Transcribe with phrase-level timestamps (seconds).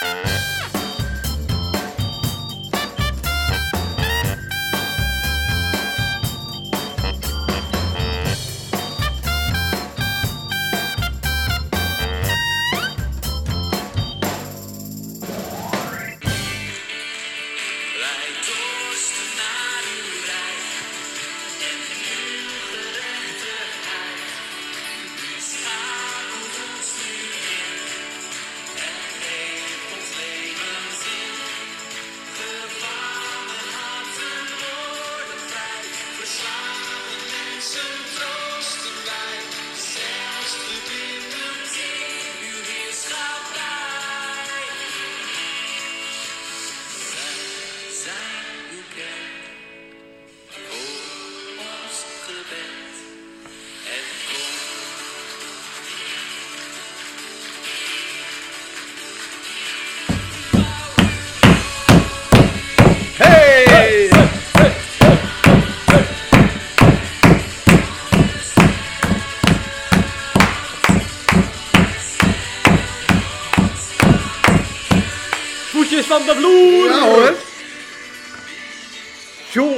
[0.00, 0.49] Wij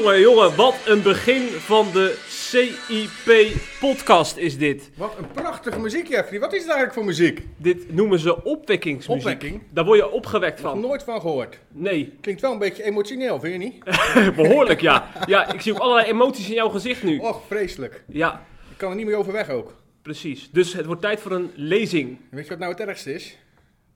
[0.03, 4.91] Jongen, jongen, wat een begin van de CIP-podcast is dit.
[4.97, 6.41] Wat een prachtige muziek, Jeffrey.
[6.41, 7.47] Wat is het eigenlijk voor muziek?
[7.57, 9.25] Dit noemen ze opwekkingsmuziek.
[9.27, 9.63] Opwekking?
[9.71, 10.81] Daar word je opgewekt Nog van.
[10.81, 11.59] nooit van gehoord.
[11.69, 13.85] Nee, Klinkt wel een beetje emotioneel, vind je niet?
[14.43, 15.09] behoorlijk ja.
[15.27, 17.19] Ja, ik zie ook allerlei emoties in jouw gezicht nu.
[17.19, 18.05] Och, vreselijk.
[18.09, 19.75] Ja, Ik kan er niet meer overweg ook.
[20.03, 20.49] precies.
[20.53, 22.19] Dus het wordt tijd voor een lezing.
[22.31, 23.39] Weet je wat nou het ergste is?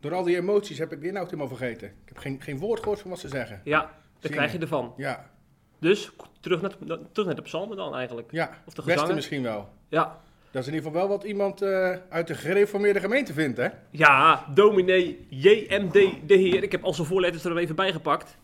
[0.01, 1.87] Door al die emoties heb ik de inhoud helemaal vergeten.
[1.89, 3.61] Ik heb geen, geen woord gehoord van wat ze zeggen.
[3.65, 3.91] Ja,
[4.21, 4.95] daar krijg je ervan.
[4.97, 5.31] Ja,
[5.79, 6.11] Dus
[6.41, 6.71] terug naar,
[7.13, 8.29] terug naar de psalmen dan eigenlijk.
[8.31, 8.51] ja.
[8.67, 9.69] Of de Beste misschien wel.
[9.89, 10.19] Ja,
[10.51, 13.69] Dat is in ieder geval wel wat iemand eh, uit de gereformeerde gemeente vindt, hè?
[13.91, 15.93] Ja, dominee JMD
[16.27, 16.63] de Heer.
[16.63, 18.37] Ik heb al zijn voorletters er even bij gepakt.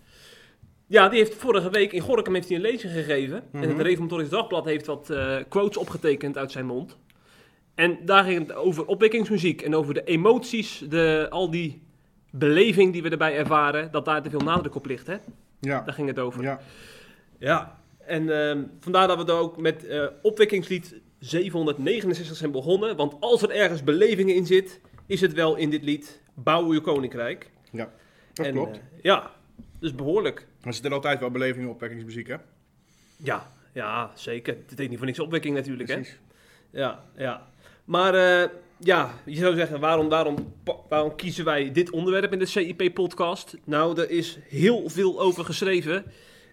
[0.86, 3.42] Ja, die heeft vorige week in Gorkum heeft hij een lezing gegeven.
[3.52, 6.96] En het Reformatorisch Dagblad heeft wat eh, quotes opgetekend uit zijn mond.
[7.74, 11.82] En daar ging het over opwekkingsmuziek en over de emoties, de, al die
[12.30, 15.06] beleving die we erbij ervaren, dat daar te veel nadruk op ligt.
[15.06, 15.16] Hè?
[15.60, 15.80] Ja.
[15.80, 16.42] Daar ging het over.
[16.42, 16.60] Ja.
[17.42, 22.96] Ja, en ehm, vandaar dat we er ook met eh opwekkingslied 769 zijn begonnen.
[22.96, 26.80] Want als er ergens beleving in zit, is het wel in dit lied Bouw uw
[26.80, 27.50] koninkrijk.
[27.70, 27.90] ja.
[28.32, 28.76] Dat En, klopt.
[28.76, 29.30] eh, ja,
[29.80, 30.46] dus behoorlijk.
[30.62, 32.36] Er zitten altijd wel belevingen op opwekkingsmuziek, hè?
[33.16, 34.56] Ja, ja, zeker.
[34.68, 35.94] Het heet niet voor niks opwekking natuurlijk, hè?
[35.94, 36.18] Precies.
[36.70, 37.46] Ja, ja.
[37.84, 38.48] Maar eh,
[38.78, 40.54] ja, je zou zeggen, waarom, waarom,
[40.88, 43.56] waarom kiezen wij dit onderwerp in de CIP-podcast?
[43.64, 46.04] Nou, er is heel veel over geschreven.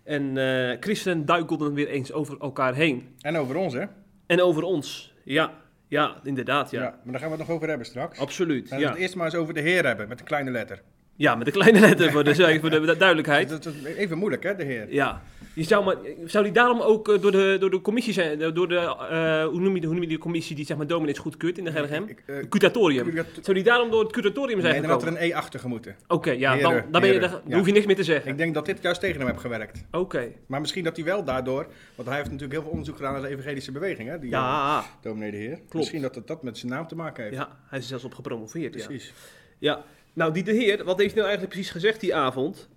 [0.09, 3.15] En eh christenen duikelden weer eens over elkaar heen.
[3.21, 3.83] En over ons, hè?
[4.25, 5.13] En over ons.
[5.23, 5.51] Ja,
[5.87, 6.81] ja, inderdaad, Ja.
[6.81, 6.89] ja.
[6.89, 8.19] Maar daar gaan we het nog over hebben straks.
[8.19, 8.89] Absoluut, Laten we ja.
[8.89, 10.81] het eerst maar eens over de Heer hebben, met een kleine letter.
[11.15, 13.49] Ja, met de kleine letter voor de, voor de duidelijkheid.
[13.49, 14.93] Dat is even moeilijk, hè, de Heer?
[14.93, 15.21] Ja.
[15.59, 18.53] Je zou, maar, zou die daarom ook eh, door de, door de commissie zijn, eh,
[18.53, 21.17] door de, eh, hoe, noem je, hoe noem je die commissie die zeg maar dominees
[21.17, 21.89] goedkeurt in de eh,
[22.25, 23.09] Het curatorium.
[23.09, 25.59] curat- Zou die daarom door het curatorium zijn Nee, dan had er een E achter
[25.59, 25.95] gemoeten.
[26.07, 27.57] Oké, ja, dan, dan, ben je heren, dan ja.
[27.57, 28.31] hoef je niks meer te zeggen.
[28.31, 29.83] Ik denk dat dit juist tegen hem heeft gewerkt.
[29.91, 30.31] Oké.
[30.47, 33.21] Maar misschien dat hij wel daardoor, want hij heeft natuurlijk heel veel onderzoek gedaan naar
[33.21, 35.59] de evangelische beweging, hè, die Ja, dominee de Heer.
[35.71, 37.35] Misschien dat het dat met zijn naam te maken heeft.
[37.35, 38.71] ja, hij is er zelfs op gepromoveerd.
[38.71, 39.13] Precies.
[39.59, 39.83] Ja,
[40.13, 42.69] nou die de heer, wat heeft hij nou eigenlijk precies gezegd die avond?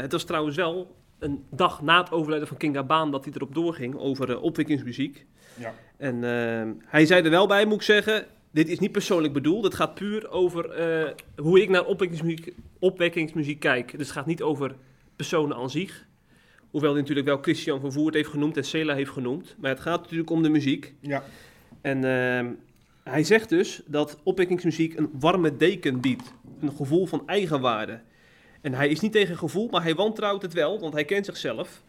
[0.00, 3.54] Het was trouwens wel een dag na het overlijden van King Baan dat hij erop
[3.54, 5.26] doorging over eh, opwekkingsmuziek.
[5.58, 5.74] Ja.
[5.96, 9.64] En eh, hij zei er wel bij, moet ik zeggen, dit is niet persoonlijk bedoeld.
[9.64, 13.90] Het gaat puur over eh, hoe ik naar opwekkingsmuziek, opwekkingsmuziek kijk.
[13.90, 14.74] Dus het gaat niet over
[15.16, 16.06] personen aan zich.
[16.70, 19.54] Hoewel hij natuurlijk wel Christian van Voert heeft genoemd en Sela heeft genoemd.
[19.58, 20.94] Maar het gaat natuurlijk om de muziek.
[21.00, 21.22] Ja.
[21.80, 22.02] En
[23.04, 26.32] hij zegt dus dat opwekkingsmuziek een warme deken biedt.
[26.60, 28.00] Een gevoel van eigenwaarde.
[28.60, 31.82] En hij is niet tegen gevoel, maar hij wantrouwt het wel, want hij kent zichzelf.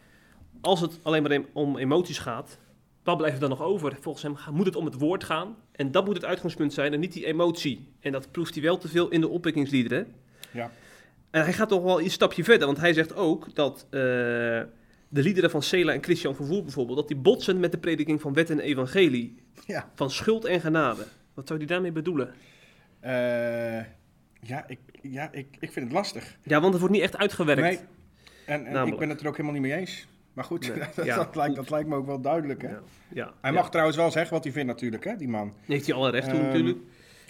[0.60, 2.58] Als het alleen maar om emoties gaat,
[3.02, 3.96] wat blijft er dan nog over?
[4.00, 5.56] Volgens hem moet het om het woord gaan.
[5.72, 7.88] En dat moet het uitgangspunt zijn en niet die emotie.
[8.00, 10.14] En dat proeft hij wel te veel in de opwekkingsliederen.
[10.50, 10.70] Ja.
[11.30, 14.00] En hij gaat toch wel een stapje verder, want hij zegt ook dat eh,
[15.08, 18.32] de liederen van Sela en Christian Vervoer bijvoorbeeld, dat die botsen met de prediking van
[18.32, 19.36] wet en evangelie.
[19.66, 19.90] Ja.
[19.94, 21.06] Van schuld en genade.
[21.34, 22.34] Wat zou hij daarmee bedoelen?
[23.00, 23.84] Eh,
[24.40, 26.36] ja, ik, ja ik, ik vind het lastig.
[26.42, 27.60] Ja, want het wordt niet echt uitgewerkt.
[27.62, 27.78] Nee.
[28.46, 30.06] En, en ik ben het er ook helemaal niet mee eens.
[30.32, 30.78] Maar goed, Nee.
[30.96, 31.16] dat, Ja.
[31.16, 32.62] dat, lijkt, dat lijkt me ook wel duidelijk.
[32.62, 32.68] Hè?
[32.68, 35.54] Ja, ja, Hij mag trouwens wel zeggen wat hij vindt natuurlijk, hè, die man.
[35.66, 36.78] Heeft hij alle recht toe Ehm, natuurlijk.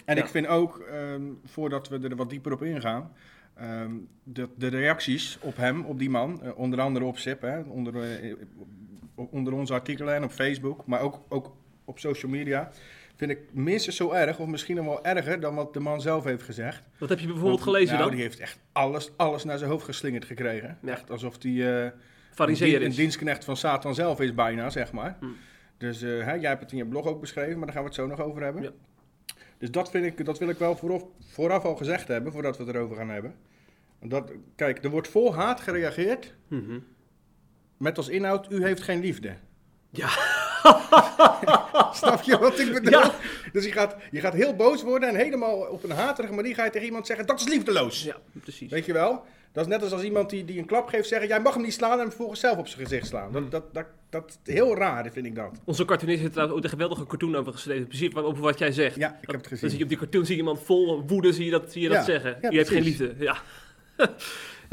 [0.05, 3.11] En ik vind ook, ehm, voordat we er wat dieper op ingaan,
[3.53, 3.91] ehm,
[4.23, 8.21] de, de reacties op hem, op die man, eh, onder andere op SIP, hè, onder,
[8.23, 8.33] eh,
[9.15, 11.55] onder onze artikelen en op Facebook, maar ook, ook
[11.85, 12.71] op social media,
[13.15, 16.23] vind ik minstens zo erg, of misschien nog wel erger, dan wat de man zelf
[16.23, 16.83] heeft gezegd.
[16.97, 18.11] Wat heb je bijvoorbeeld Want, gelezen nou, dan?
[18.15, 20.77] die heeft echt alles, alles naar zijn hoofd geslingerd gekregen.
[20.81, 20.91] Ja.
[20.91, 21.83] Echt alsof hij...
[21.85, 21.91] eh,
[22.33, 25.17] Fariseer een, een dienstknecht van Satan zelf is bijna, zeg maar.
[25.19, 25.25] Hm.
[25.77, 27.89] Dus eh, hè, jij hebt het in je blog ook beschreven, maar daar gaan we
[27.89, 28.63] het zo nog over hebben.
[28.63, 28.71] Ja.
[29.57, 32.63] Dus dat, vind ik, dat wil ik wel vooraf, vooraf al gezegd hebben, voordat we
[32.63, 33.35] het erover gaan hebben.
[34.01, 36.79] Dat, kijk, er wordt vol haat gereageerd Mhm.
[37.77, 39.33] met als inhoud, u heeft geen liefde.
[39.89, 40.09] Ja.
[41.99, 42.91] Snap je wat ik bedoel?
[42.99, 43.11] Ja.
[43.51, 46.63] Dus je gaat, je gaat heel boos worden en helemaal op een haterige manier ga
[46.63, 48.03] je tegen iemand zeggen, dat is liefdeloos.
[48.03, 48.71] Ja, precies.
[48.71, 49.23] Weet je wel?
[49.51, 51.63] Dat is net als als iemand die, die een klap geeft zeggen, jij mag hem
[51.63, 53.31] niet slaan en hem vervolgens zelf op zijn gezicht slaan.
[53.31, 55.51] Dat, dat, dat, dat heel raar, vind ik dat.
[55.65, 57.87] Onze cartoonist heeft trouwens ook een geweldige cartoon over geschreven.
[57.87, 58.95] Precies over wat jij zegt.
[58.95, 59.77] Ja, ik heb het Dan zie gezien.
[59.77, 61.95] je op die cartoon zie je iemand vol woede zie je dat, zie je Ja,
[61.95, 62.37] dat zeggen.
[62.41, 63.15] ja, je hebt geen liefde.
[63.19, 63.37] Ja.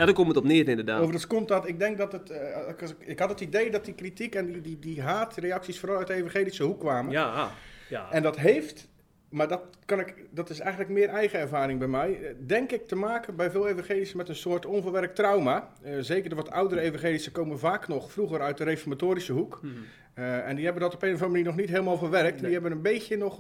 [0.00, 0.96] ja, daar komt het op neer inderdaad.
[0.98, 2.68] Overigens komt dat, ik denk dat het, eh,
[2.98, 6.14] ik- had het idee dat die kritiek en die, die, die haatreacties vooral uit de
[6.14, 7.12] evangelische hoek kwamen.
[7.12, 7.50] Ja,
[7.88, 8.10] ja.
[8.12, 8.88] En dat heeft,
[9.28, 12.86] maar dat, kan ik, dat is eigenlijk meer eigen ervaring bij mij, eh, denk ik
[12.88, 15.72] te maken bij veel evangelischen met een soort onverwerkt trauma.
[15.82, 19.60] Eh, zeker de wat oudere evangelischen komen vaak nog vroeger uit de reformatorische hoek.
[19.62, 19.72] Mhm.
[20.14, 22.32] En die hebben dat op een of andere manier nog niet helemaal verwerkt.
[22.34, 22.42] Nee.
[22.42, 23.38] Die hebben een beetje nog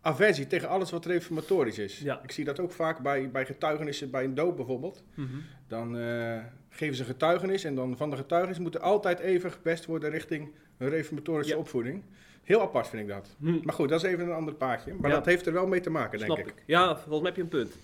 [0.00, 1.98] aversie tegen alles wat reformatorisch is.
[1.98, 2.20] Ja.
[2.22, 5.02] Ik zie dat ook vaak bij, bij getuigenissen, bij een doop bijvoorbeeld.
[5.14, 5.28] Mhm.
[5.68, 6.36] Dan eh,
[6.70, 10.48] geven ze getuigenis en dan van de getuigenis moet er altijd even gepest worden richting
[10.78, 11.58] een reformatorische Ja.
[11.58, 12.02] opvoeding.
[12.42, 13.28] Heel apart vind ik dat.
[13.40, 13.58] Hm.
[13.62, 14.94] Maar goed, dat is even een ander paardje.
[15.00, 15.16] Maar Ja.
[15.16, 16.46] dat heeft er wel mee te maken, denk Snap ik.
[16.46, 16.62] ik.
[16.66, 17.76] Ja, volgens mij heb je een punt.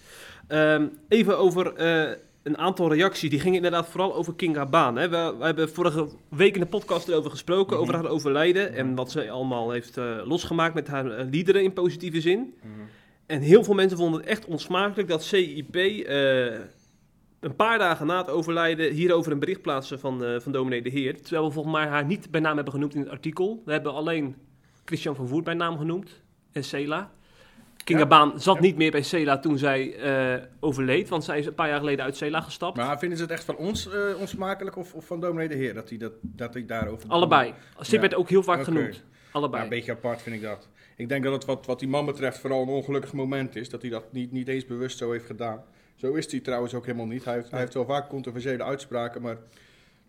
[0.47, 2.11] Ehm, even over eh,
[2.43, 3.31] een aantal reacties.
[3.31, 4.97] Die gingen inderdaad vooral over Kinga Baan.
[4.97, 5.09] Hè.
[5.09, 7.83] We, we hebben vorige week in de podcast erover gesproken, Mhm.
[7.83, 8.75] over haar overlijden.
[8.75, 12.55] En wat ze allemaal heeft eh, losgemaakt met haar liederen in positieve zin.
[12.63, 12.69] Mhm.
[13.27, 15.75] En heel veel mensen vonden het echt onsmakelijk dat CIP
[17.45, 20.91] een paar dagen na het overlijden hierover een bericht plaatsen van, eh van dominee de
[20.91, 21.23] Heer.
[21.23, 23.63] Terwijl we volgens mij haar niet bij naam hebben genoemd in het artikel.
[23.65, 24.37] We hebben alleen
[24.85, 27.11] Christian van Voert bij naam genoemd en Sela.
[27.85, 28.07] Kinga Ja.
[28.07, 28.61] Baan zat Ja.
[28.61, 32.05] niet meer bij Sela toen zij eh, overleed, want zij is een paar jaar geleden
[32.05, 32.77] uit Sela gestapt.
[32.77, 35.75] Maar vinden ze het echt van ons eh, onsmakelijk of, of van dominee de Heer
[35.75, 37.09] dat hij, dat, dat hij daarover...
[37.09, 37.55] Allebei.
[37.81, 38.01] Sip Ja.
[38.01, 39.03] werd ook heel vaak genoemd.
[39.33, 39.63] Allebei.
[39.63, 40.69] een beetje apart vind ik dat.
[40.97, 43.69] Ik denk dat het wat, wat die man betreft vooral een ongelukkig moment is.
[43.69, 45.63] Dat hij dat niet, niet eens bewust zo heeft gedaan.
[45.95, 47.25] Zo is hij trouwens ook helemaal niet.
[47.25, 49.39] Hij heeft, hij heeft wel vaak controversiële uitspraken, maar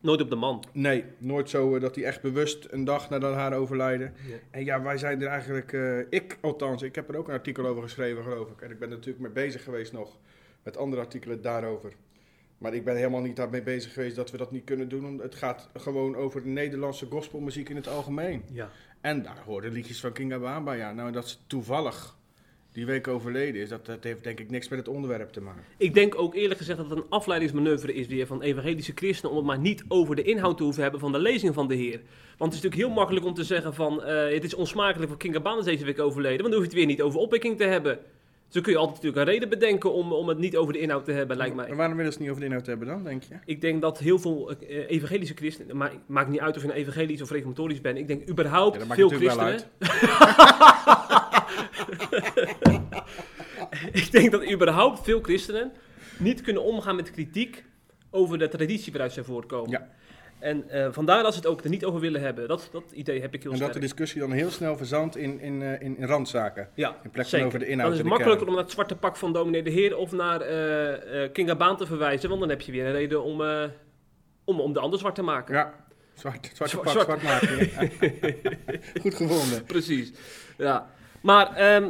[0.06, 0.64] Nooit op de man.
[0.72, 4.14] nee, nooit zo eh, dat hij echt bewust een dag nadat haar overlijden.
[4.28, 4.36] Ja.
[4.52, 7.66] En ja, wij zijn er eigenlijk, eh, ik althans, ik heb er ook een artikel
[7.66, 8.62] over geschreven geloof ik.
[8.62, 10.18] En ik ben er natuurlijk mee bezig geweest nog
[10.64, 11.94] met andere artikelen daarover.
[12.58, 15.20] Maar ik ben helemaal niet daarmee bezig geweest dat we dat niet kunnen doen.
[15.20, 18.44] Het gaat gewoon over de Nederlandse gospelmuziek in het algemeen.
[18.52, 18.70] Ja.
[19.02, 20.78] En daar hoorden liedjes van Kinga Baan bij.
[20.78, 22.18] Ja, nou dat ze toevallig
[22.76, 25.64] die week overleden is, dat, dat heeft denk ik niks met het onderwerp te maken.
[25.78, 29.38] Ik denk ook eerlijk gezegd dat het een afleidingsmanoeuvre is weer van evangelische christenen om
[29.38, 32.00] het maar niet over de inhoud te hoeven hebben van de lezing van de Heer.
[32.38, 35.20] Want het is natuurlijk heel makkelijk om te zeggen van eh, het is onsmakelijk voor
[35.20, 37.58] Kinga Baan is deze week overleden, want dan hoef je het weer niet over opwekking
[37.58, 38.00] te hebben.
[38.48, 41.06] Zo kun je altijd natuurlijk een reden bedenken om, om het niet over de inhoud
[41.06, 41.68] te hebben, lijkt mij.
[41.68, 43.36] Maar waarom willen ze het niet over de inhoud hebben dan, denk je?
[43.46, 46.76] Ik denk dat heel veel eh, evangelische christenen, maar maakt niet uit of je een
[46.76, 49.60] evangelisch of reformatorisch bent, ik denk überhaupt Ja, dat maakt veel wel christenen...
[54.02, 55.72] ik denk dat überhaupt veel christenen
[56.18, 57.64] niet kunnen omgaan met kritiek
[58.10, 59.70] over de traditie waaruit zij voortkomen.
[59.72, 59.88] Ja.
[60.40, 62.48] En eh, vandaar dat ze het ook er niet over willen hebben.
[62.48, 65.40] Dat, dat idee heb ik heel En dat de discussie dan heel snel verzandt in,
[65.40, 66.70] in, eh, in, in randzaken.
[66.74, 68.96] ja, In plaats van over de inhoud Dan is het makkelijker om naar het zwarte
[68.96, 72.50] pak van dominee de Heer of naar eh eh Kinga Baan te verwijzen, want dan
[72.50, 73.42] heb je weer een reden om,
[74.44, 75.56] om, om de ander zwart te maken.
[75.56, 75.74] Ja,
[76.14, 77.06] zwart, zwarte Zwa- pak, zwart.
[77.06, 77.70] zwart, maken.
[79.02, 79.64] Goed gevonden.
[79.64, 80.12] Precies.
[80.58, 80.90] Ja.
[81.26, 81.90] Maar ehm,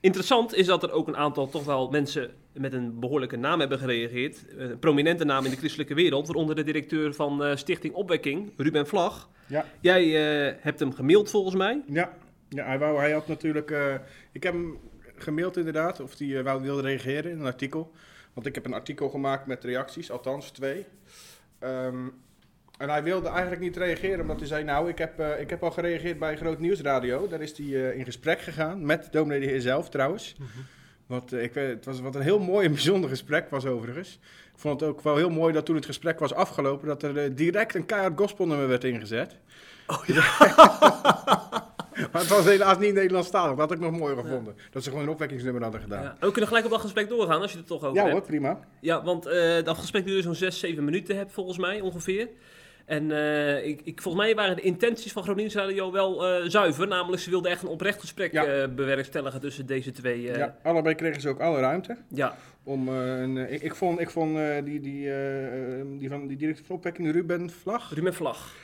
[0.00, 3.78] interessant is dat er ook een aantal toch wel mensen met een behoorlijke naam hebben
[3.78, 4.44] gereageerd.
[4.56, 8.86] Een prominente naam in de christelijke wereld, waaronder de directeur van eh, Stichting Opwekking, Ruben
[8.86, 9.30] Vlag.
[9.46, 9.64] Ja.
[9.80, 11.82] Jij eh, hebt hem gemaild volgens mij.
[11.86, 12.12] Ja,
[12.48, 13.70] ja hij, wou, hij had natuurlijk...
[13.70, 13.94] eh,
[14.32, 14.78] ik heb hem
[15.16, 17.92] gemaild inderdaad, of hij wou, wilde reageren in een artikel.
[18.32, 20.86] Want ik heb een artikel gemaakt met reacties, althans twee.
[21.58, 22.08] Ehm,
[22.82, 24.64] en hij wilde eigenlijk niet reageren, omdat hij zei...
[24.64, 27.28] Nou, ik heb, eh, ik heb al gereageerd bij Groot Nieuwsradio.
[27.28, 30.34] Daar is hij eh, in gesprek gegaan, met dominee de heer zelf trouwens.
[31.06, 34.18] Wat, eh, ik het was wat een heel mooi en bijzonder gesprek was overigens.
[34.52, 36.88] Ik vond het ook wel heel mooi dat toen het gesprek was afgelopen...
[36.88, 39.36] dat er direct een keihard gospelnummer werd ingezet.
[39.86, 40.08] Oh
[42.12, 43.50] Maar het was helaas niet Nederlandstalig.
[43.50, 44.54] Dat had ik nog mooier gevonden.
[44.70, 46.02] Dat ze gewoon een opwekkingsnummer hadden gedaan.
[46.02, 46.16] Ja.
[46.20, 48.12] Ja, we kunnen gelijk op dat gesprek doorgaan als je het toch over hebt.
[48.12, 48.60] hoor, prima.
[48.80, 49.24] Ja, want
[49.64, 52.28] dat gesprek duurde zo'n 6, 7 minuten heb, volgens mij ongeveer.
[52.86, 56.88] En eh, ik, ik, volgens mij waren de intenties van Groningen Radio wel eh, zuiver.
[56.88, 58.44] Namelijk, ze wilden echt een oprecht gesprek Ja.
[58.44, 60.20] eh, bewerkstelligen tussen deze twee.
[60.22, 61.96] ja, allebei kregen ze ook alle ruimte.
[62.08, 62.36] ja.
[62.64, 66.64] Om, een, ik, ik vond, ik vond die, die, eh, eh, die van die directeur
[66.66, 67.94] van opwekking, Ruben Vlag.
[67.94, 68.54] Ruben Vlag.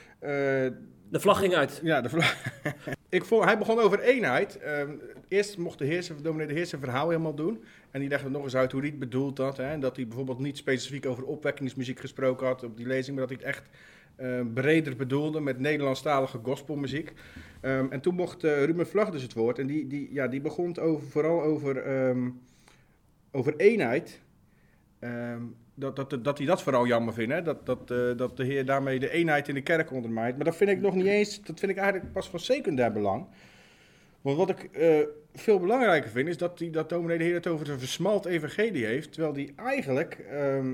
[1.10, 1.80] De vlag ging uit.
[1.82, 2.34] ja, de vlag.
[3.08, 4.58] ik vond, hij begon over eenheid.
[4.58, 4.90] Ehm,
[5.28, 7.64] eerst mocht de heerser, dominee de heerser verhaal helemaal doen.
[7.90, 9.56] En die legde nog eens uit hoe hij het bedoeld had.
[9.56, 9.64] Hè?
[9.70, 13.16] En dat hij bijvoorbeeld niet specifiek over opwekkingsmuziek gesproken had op die lezing.
[13.18, 13.68] Maar dat hij het echt
[14.18, 17.12] eh, breder bedoelde met Nederlandstalige gospelmuziek.
[17.60, 19.58] Ehm, en toen mocht eh, Ruben Vlag dus het woord.
[19.58, 22.30] En die, die, ja, die begon over, vooral over, ehm,
[23.32, 24.20] over eenheid.
[24.98, 25.42] Ehm,
[25.74, 27.32] dat, dat, dat hij dat vooral jammer vindt.
[27.32, 27.42] Hè?
[27.42, 30.36] Dat, dat, eh, dat de Heer daarmee de eenheid in de kerk ondermijnt.
[30.36, 31.42] Maar dat vind ik nog niet eens.
[31.42, 33.26] Dat vind ik eigenlijk pas van secundair belang.
[34.20, 34.70] Want wat ik
[35.34, 38.84] veel belangrijker vind, is dat, die, dat dominee de Heer het over een versmalt evangelie
[38.84, 39.12] heeft.
[39.12, 40.18] Terwijl die eigenlijk,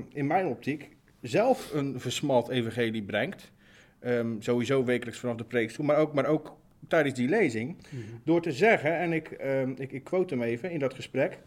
[0.09, 0.94] in mijn optiek,
[1.27, 3.51] zelf een versmalt evangelie brengt.
[3.99, 7.77] Ehm, sowieso wekelijks vanaf de preekstoel, maar ook, maar ook tijdens die lezing.
[8.23, 11.37] Door te zeggen, en ik, ehm, ik, ik quote hem even in dat gesprek.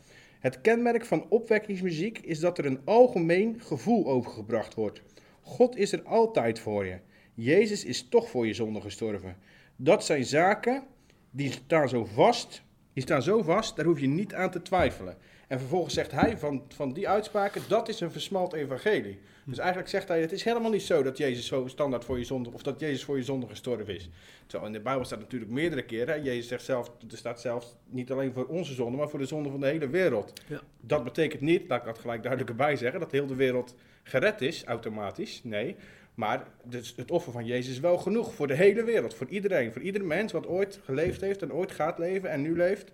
[0.40, 5.02] Het kenmerk van opwekkingsmuziek is dat er een algemeen gevoel overgebracht wordt.
[5.40, 6.98] God is er altijd voor je.
[7.34, 9.36] Jezus is toch voor je zonde gestorven.
[9.76, 10.82] Dat zijn zaken
[11.30, 12.62] die staan zo vast,
[12.98, 15.16] die staan zo vast, daar hoef je niet aan te twijfelen.
[15.48, 19.18] En vervolgens zegt hij van, van die uitspraken, dat is een versmalt evangelie.
[19.44, 22.24] Dus eigenlijk zegt hij, het is helemaal niet zo dat Jezus zo standaard voor je
[22.24, 24.08] zonde, of dat Jezus voor je zonde gestorven is.
[24.46, 27.76] Terwijl in de Bijbel staat natuurlijk meerdere keren, hè, Jezus zegt zelf, er staat zelfs
[27.86, 30.32] niet alleen voor onze zonde, maar voor de zonde van de hele wereld.
[30.46, 30.60] Ja.
[30.80, 34.40] Dat betekent niet, laat ik dat gelijk duidelijk erbij zeggen, dat heel de wereld gered
[34.40, 35.40] is, automatisch.
[35.44, 35.76] Nee,
[36.18, 39.72] maar dus het offer van Jezus is wel genoeg voor de hele wereld, voor iedereen.
[39.72, 42.92] Voor ieder mens wat ooit geleefd heeft en ooit gaat leven en nu leeft,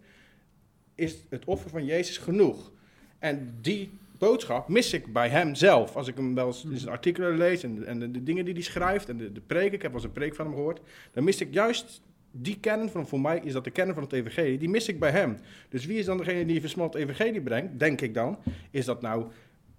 [0.95, 2.73] is het offer van Jezus genoeg.
[3.19, 5.97] En die boodschap mis ik bij hem zelf.
[5.97, 8.55] Als ik hem wel eens in zijn artikelen lees en, en de, de dingen die
[8.55, 10.81] hij schrijft en de, de preek, ik heb wel eens een preek van hem gehoord,
[11.13, 12.01] dan mis ik juist
[12.31, 14.99] die kern van, voor mij is dat de kern van het evangelie, die mis ik
[14.99, 15.39] bij hem.
[15.69, 18.39] Dus wie is dan degene die versmalt evangelie brengt, denk ik dan?
[18.71, 19.27] Is dat nou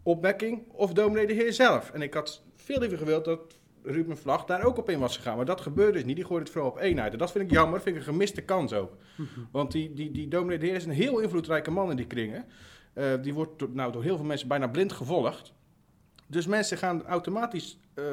[0.04, 1.92] opwekking of dominee de Heer zelf?
[1.92, 5.36] En ik had veel liever gewild dat Ruben Vlag daar ook op in was gegaan.
[5.36, 6.15] Maar dat gebeurde dus niet.
[6.15, 7.12] Die gooide het vooral op eenheid.
[7.12, 7.81] En dat vind ik jammer.
[7.81, 8.93] vind ik een gemiste kans ook.
[9.51, 12.45] Want die, die, die dominee de Heer is een heel invloedrijke man in die kringen.
[12.93, 15.53] Eh, die wordt door, nou, door heel veel mensen bijna blind gevolgd.
[16.27, 18.03] Dus mensen gaan automatisch eh,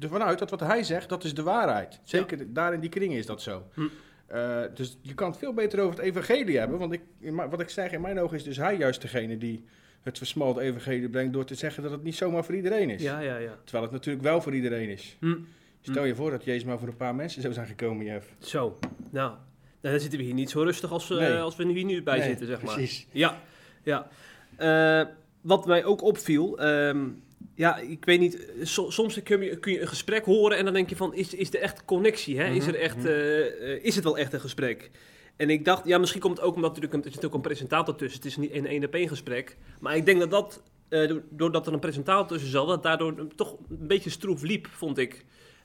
[0.00, 2.00] ervan uit dat wat hij zegt, dat is de waarheid.
[2.04, 3.62] Zeker daar in die kringen is dat zo.
[3.74, 3.82] Hm.
[4.26, 6.78] Eh, dus je kan het veel beter over het evangelie hebben.
[6.78, 9.64] Want ik, in wat ik zeg, in mijn ogen is dus hij juist degene die
[10.02, 11.32] het versmalt evangelie brengt...
[11.32, 13.02] door te zeggen dat het niet zomaar voor iedereen is.
[13.02, 13.58] Ja, ja, ja.
[13.64, 15.16] Terwijl het natuurlijk wel voor iedereen is.
[15.20, 15.36] Hm.
[15.80, 18.26] Stel je voor dat Jezus maar voor een paar mensen zou zijn gekomen, Jeff.
[18.38, 18.78] Zo,
[19.10, 19.32] nou,
[19.80, 21.38] nou, dan zitten we hier niet zo rustig als, eh, Nee.
[21.38, 22.74] als we hier nu bij Nee, zitten, zeg maar.
[22.74, 23.06] Precies.
[23.12, 23.40] Ja,
[23.82, 24.08] ja.
[24.56, 25.06] Eh,
[25.40, 27.08] wat mij ook opviel, ehm,
[27.54, 30.74] ja, ik weet niet, so- soms kun je, kun je een gesprek horen en dan
[30.74, 32.38] denk je van, is, is er echt connectie?
[32.40, 32.52] Hè?
[32.52, 33.06] Is, er Mhm, echt, mhm.
[33.06, 34.90] eh, eh, is het wel echt een gesprek?
[35.40, 37.40] En ik dacht, ja, misschien komt het ook omdat natuurlijk een, er zit ook een
[37.40, 38.16] presentator tussen.
[38.20, 39.56] Het is niet een één op één gesprek.
[39.80, 43.26] Maar ik denk dat dat, eh, do- doordat er een presentator tussen zat, dat daardoor
[43.36, 45.24] toch een beetje stroef liep, vond ik.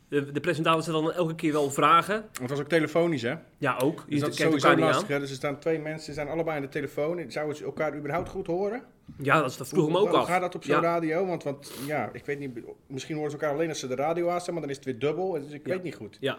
[0.10, 2.16] De, de presentator stelde dan elke keer wel vragen.
[2.22, 3.36] Want het was ook telefonisch, hè?
[3.58, 4.04] Ja, ook.
[4.08, 5.20] Je Dus dat is sowieso lastig, hè?
[5.20, 7.32] Dus er staan twee mensen, ze zijn allebei aan de telefoon.
[7.32, 8.84] Zouden ze elkaar überhaupt goed horen?
[9.22, 10.26] Ja, dat, is- dat vroeg me ook af.
[10.28, 10.82] gaat dat op zo'n Ja.
[10.82, 11.26] radio?
[11.26, 14.30] Want, want ja, ik weet niet, misschien horen ze elkaar alleen als ze de radio
[14.30, 15.32] aanstaan, maar dan is het weer dubbel.
[15.32, 15.74] Dus ik Ja.
[15.74, 16.18] weet niet goed.
[16.20, 16.38] Ja,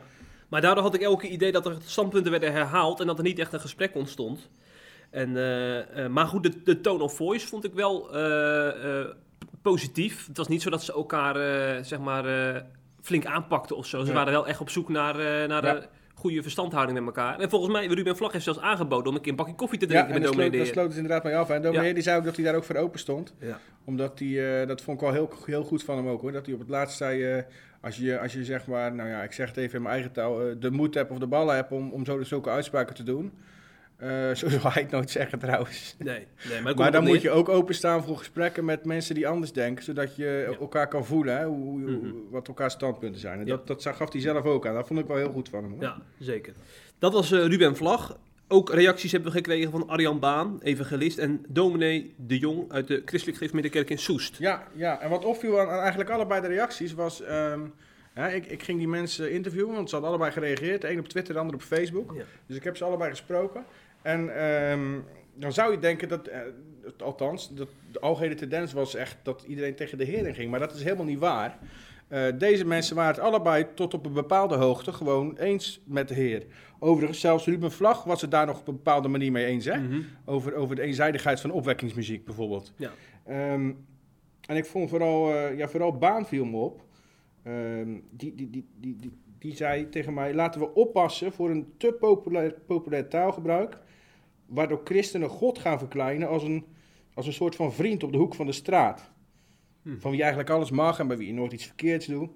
[0.49, 3.39] maar daardoor had ik elke idee dat er standpunten werden herhaald en dat er niet
[3.39, 4.49] echt een gesprek ontstond.
[5.11, 9.05] En, eh, eh, maar goed, de, de tone of voice vond ik wel eh,
[9.63, 10.27] positief.
[10.27, 11.35] Het was niet zo dat ze elkaar
[11.85, 12.25] zeg maar,
[13.03, 14.05] flink aanpakten of zo.
[14.05, 15.89] Ze waren wel echt op zoek naar, naar Ja.
[16.19, 17.39] Goede verstandhouding met elkaar.
[17.41, 19.85] En volgens mij, Ruben Vlag heeft zelfs aangeboden om een keer een bakje koffie te
[19.85, 20.73] Ja, drinken en met dominee daar Heer.
[20.73, 21.51] sloot het inderdaad mee af.
[21.51, 21.95] En dominee Ja.
[21.95, 23.35] die zei ook dat hij daar ook voor open stond.
[23.41, 23.59] Ja.
[23.85, 26.33] Omdat hij, eh, dat vond ik wel heel, heel goed van hem ook hoor.
[26.33, 27.43] Dat hij op het laatst zei, eh,
[27.81, 30.13] als, je, als je zeg maar, nou ja, ik zeg het even in mijn eigen
[30.13, 33.03] taal, eh, de moed hebt of de ballen hebt om, om zo, zulke uitspraken te
[33.03, 33.33] doen.
[33.97, 35.95] Eh, zo hij het nooit zeggen trouwens.
[35.99, 39.85] Nee, nee, maar, dan moet je ook openstaan voor gesprekken met mensen die anders denken,
[39.85, 40.59] zodat je Ja.
[40.59, 42.13] elkaar kan voelen, hè, hoe, Mhm.
[42.31, 43.39] wat elkaar standpunten zijn.
[43.41, 43.57] En Ja.
[43.57, 44.75] dat, dat zag- gaf hij zelf ook aan.
[44.75, 45.73] Dat vond ik wel heel goed van hem.
[45.73, 45.83] Hoor.
[45.83, 46.53] Ja, zeker.
[46.99, 48.19] Dat was eh, Ruben Vlag.
[48.49, 53.03] Ook reacties hebben we gekregen van Arjan Baan, evangelist, en dominee De Jong uit de
[53.05, 54.39] Christelijk Gereformeerde in Soest.
[54.39, 57.23] Ja, ja, en wat opviel aan, aan eigenlijk allebei de reacties was...
[57.23, 57.61] ehm,
[58.15, 60.81] ja, ik, ik ging die mensen interviewen, want ze hadden allebei gereageerd.
[60.81, 62.13] De een op Twitter, de ander op Facebook.
[62.15, 62.23] Ja.
[62.47, 63.65] Dus ik heb ze allebei gesproken.
[64.07, 64.99] En ehm,
[65.35, 66.29] dan zou je denken dat,
[66.83, 70.51] het- althans, dat de algehele tendens was echt dat iedereen tegen de Heer in ging.
[70.51, 71.59] Maar dat is helemaal niet waar.
[72.09, 76.15] Eh, deze mensen waren het allebei tot op een bepaalde hoogte gewoon eens met de
[76.15, 76.45] Heer.
[76.79, 79.65] Overigens, zelfs Ruben Vlag was het daar nog op een bepaalde manier mee eens.
[79.65, 79.77] Hè?
[79.79, 80.01] Mhm.
[80.25, 82.73] Over, over de eenzijdigheid van opwekkingsmuziek bijvoorbeeld.
[82.77, 82.91] Ja.
[83.25, 83.73] Ehm,
[84.47, 86.83] en ik vond vooral, eh, ja, vooral Baan viel me op.
[87.43, 91.73] Ehm, die, die, die, die, die, die zei tegen mij, laten we oppassen voor een
[91.77, 93.79] te populair, populair taalgebruik,
[94.47, 96.65] waardoor christenen God gaan verkleinen als een,
[97.15, 99.11] als een soort van vriend op de hoek van de straat.
[99.83, 99.99] Hm.
[99.99, 102.31] Van wie eigenlijk alles mag en bij wie je nooit iets verkeerds doet.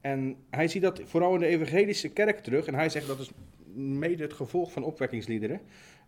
[0.00, 2.66] En hij ziet dat vooral in de evangelische kerk terug.
[2.66, 3.30] En hij zegt dat is
[3.74, 5.60] mede het gevolg van opwekkingsliederen,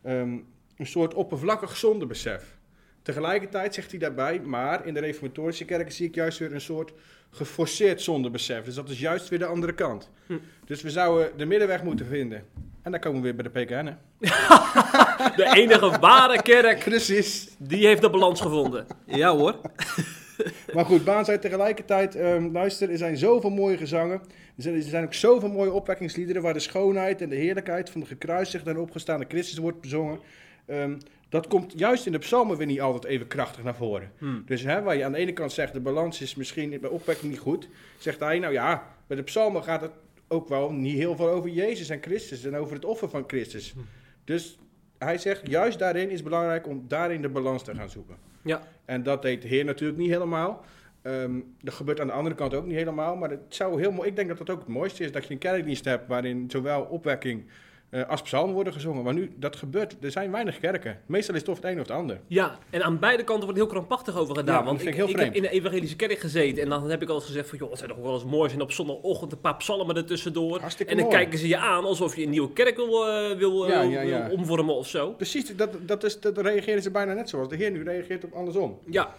[0.02, 0.38] ehm,
[0.76, 2.58] een soort oppervlakkig zondebesef.
[3.02, 6.92] Tegelijkertijd zegt hij daarbij, maar in de reformatorische kerken zie ik juist weer een soort
[7.30, 8.64] geforceerd zondebesef.
[8.64, 10.10] Dus dat is juist weer de andere kant.
[10.26, 10.38] Hm.
[10.64, 12.44] Dus we zouden de middenweg moeten vinden.
[12.86, 13.86] En dan komen we weer bij de PKN.
[13.86, 13.94] hè?
[15.36, 17.54] De enige ware kerk, Precies.
[17.58, 18.86] die heeft de balans gevonden.
[19.04, 19.54] Ja hoor.
[20.74, 24.20] Maar goed, Baan zei tegelijkertijd, ehm, luister, er zijn zoveel mooie gezangen.
[24.56, 28.00] Er zijn, er zijn ook zoveel mooie opwekkingsliederen waar de schoonheid en de heerlijkheid van
[28.00, 30.18] de gekruisigde en opgestaande Christus wordt bezongen.
[30.66, 30.96] Ehm,
[31.28, 34.10] dat komt juist in de psalmen weer niet altijd even krachtig naar voren.
[34.18, 34.42] Hmm.
[34.46, 37.30] Dus hè, waar je aan de ene kant zegt, de balans is misschien bij opwekking
[37.30, 39.92] niet goed, zegt hij, nou ja, bij de psalmen gaat het
[40.28, 43.72] ook wel niet heel veel over Jezus en Christus en over het offer van Christus.
[43.72, 43.86] Hmm.
[44.24, 44.58] Dus
[44.98, 48.16] hij zegt, juist daarin is het belangrijk om daarin de balans te gaan zoeken.
[48.42, 48.62] Ja.
[48.84, 50.64] En dat deed de Heer natuurlijk niet helemaal.
[51.02, 53.16] Ehm, dat gebeurt aan de andere kant ook niet helemaal.
[53.16, 55.12] Maar het zou heel mooi, ik denk dat dat ook het mooiste is.
[55.12, 57.44] Dat je een kerkdienst hebt waarin zowel opwekking
[57.90, 59.04] eh, als psalmen worden gezongen.
[59.04, 59.96] Maar nu, dat gebeurt.
[60.00, 61.00] Er zijn weinig kerken.
[61.06, 62.20] Meestal is het of het een of het ander.
[62.26, 64.58] Ja, en aan beide kanten wordt heel krampachtig over gedaan.
[64.58, 67.14] Ja, want ik, ik heb in de evangelische kerk gezeten en dan heb ik al
[67.14, 67.58] eens gezegd van...
[67.58, 70.60] joh, het zou toch wel eens mooi zijn op zondagochtend een paar psalmen ertussendoor.
[70.60, 71.18] Hartstikke En dan mooi.
[71.18, 74.00] kijken ze je aan alsof je een nieuwe kerk wil, eh, wil, eh, Ja, ja,
[74.00, 74.26] ja.
[74.26, 75.10] wil omvormen of zo.
[75.10, 78.32] Precies, dat, dat, is, dat reageren ze bijna net zoals de Heer nu reageert op
[78.32, 78.78] andersom.
[78.90, 79.14] Ja,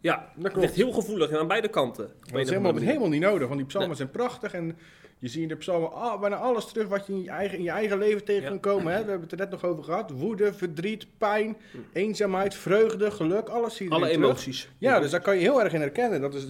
[0.00, 0.32] ja.
[0.34, 0.56] Dat klopt.
[0.66, 2.04] ligt heel gevoelig en aan beide kanten.
[2.06, 2.86] Dat is helemaal, andere manier.
[2.88, 3.96] helemaal niet nodig, want die psalmen Nee.
[3.98, 4.78] zijn prachtig en
[5.18, 7.70] je ziet in de psalmen bijna alles terug wat je in je eigen, in je
[7.70, 8.48] eigen leven tegen Ja.
[8.48, 8.92] kan komen.
[8.92, 8.98] Hè?
[9.04, 10.10] We hebben het er net nog over gehad.
[10.10, 11.56] Woede, verdriet, pijn,
[11.92, 14.24] eenzaamheid, vreugde, geluk, alles zie je Alle terug.
[14.24, 14.68] emoties.
[14.78, 16.20] Ja, dus daar kan je heel erg in herkennen.
[16.20, 16.46] Dat is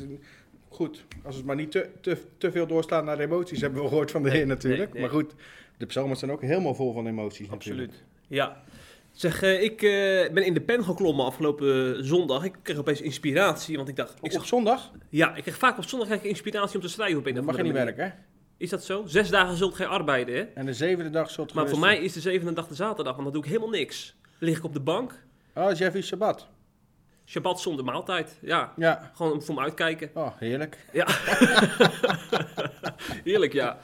[0.68, 4.10] goed, als het maar niet te, te, te veel doorslaan naar emoties, hebben we gehoord
[4.10, 4.92] van de Nee, Heer natuurlijk.
[4.92, 5.02] nee.
[5.02, 5.34] Maar goed,
[5.76, 7.88] de psalmen zijn ook helemaal vol van emoties natuurlijk.
[7.88, 8.08] Absoluut.
[8.26, 8.62] Ja.
[9.12, 12.44] Zeg, eh, ik eh, ben in de pen geklommen afgelopen zondag.
[12.44, 14.14] Ik kreeg opeens inspiratie, want ik dacht...
[14.22, 16.88] Ik zag, op zondag, ja, ik kreeg vaak op zondag krijg ik inspiratie om te
[16.88, 17.94] schrijven op een of mag je niet manier.
[17.96, 18.04] werken.
[18.04, 18.24] Hè?
[18.56, 19.02] Is dat zo?
[19.06, 20.40] Zes dagen zult gij arbeiden, hè?
[20.40, 23.24] En de zevende dag zult Maar voor mij is de zevende dag de zaterdag, want
[23.24, 24.16] dan doe ik helemaal niks.
[24.38, 25.22] Lig ik op de bank,
[25.54, 26.46] Oh, Jeffy Shabbat.
[27.26, 28.38] Shabbat zonder maaltijd.
[28.40, 30.10] Ja, Ja, gewoon voor me uitkijken.
[30.14, 30.78] oh, heerlijk.
[30.92, 31.06] Ja.
[33.24, 33.78] Heerlijk, ja.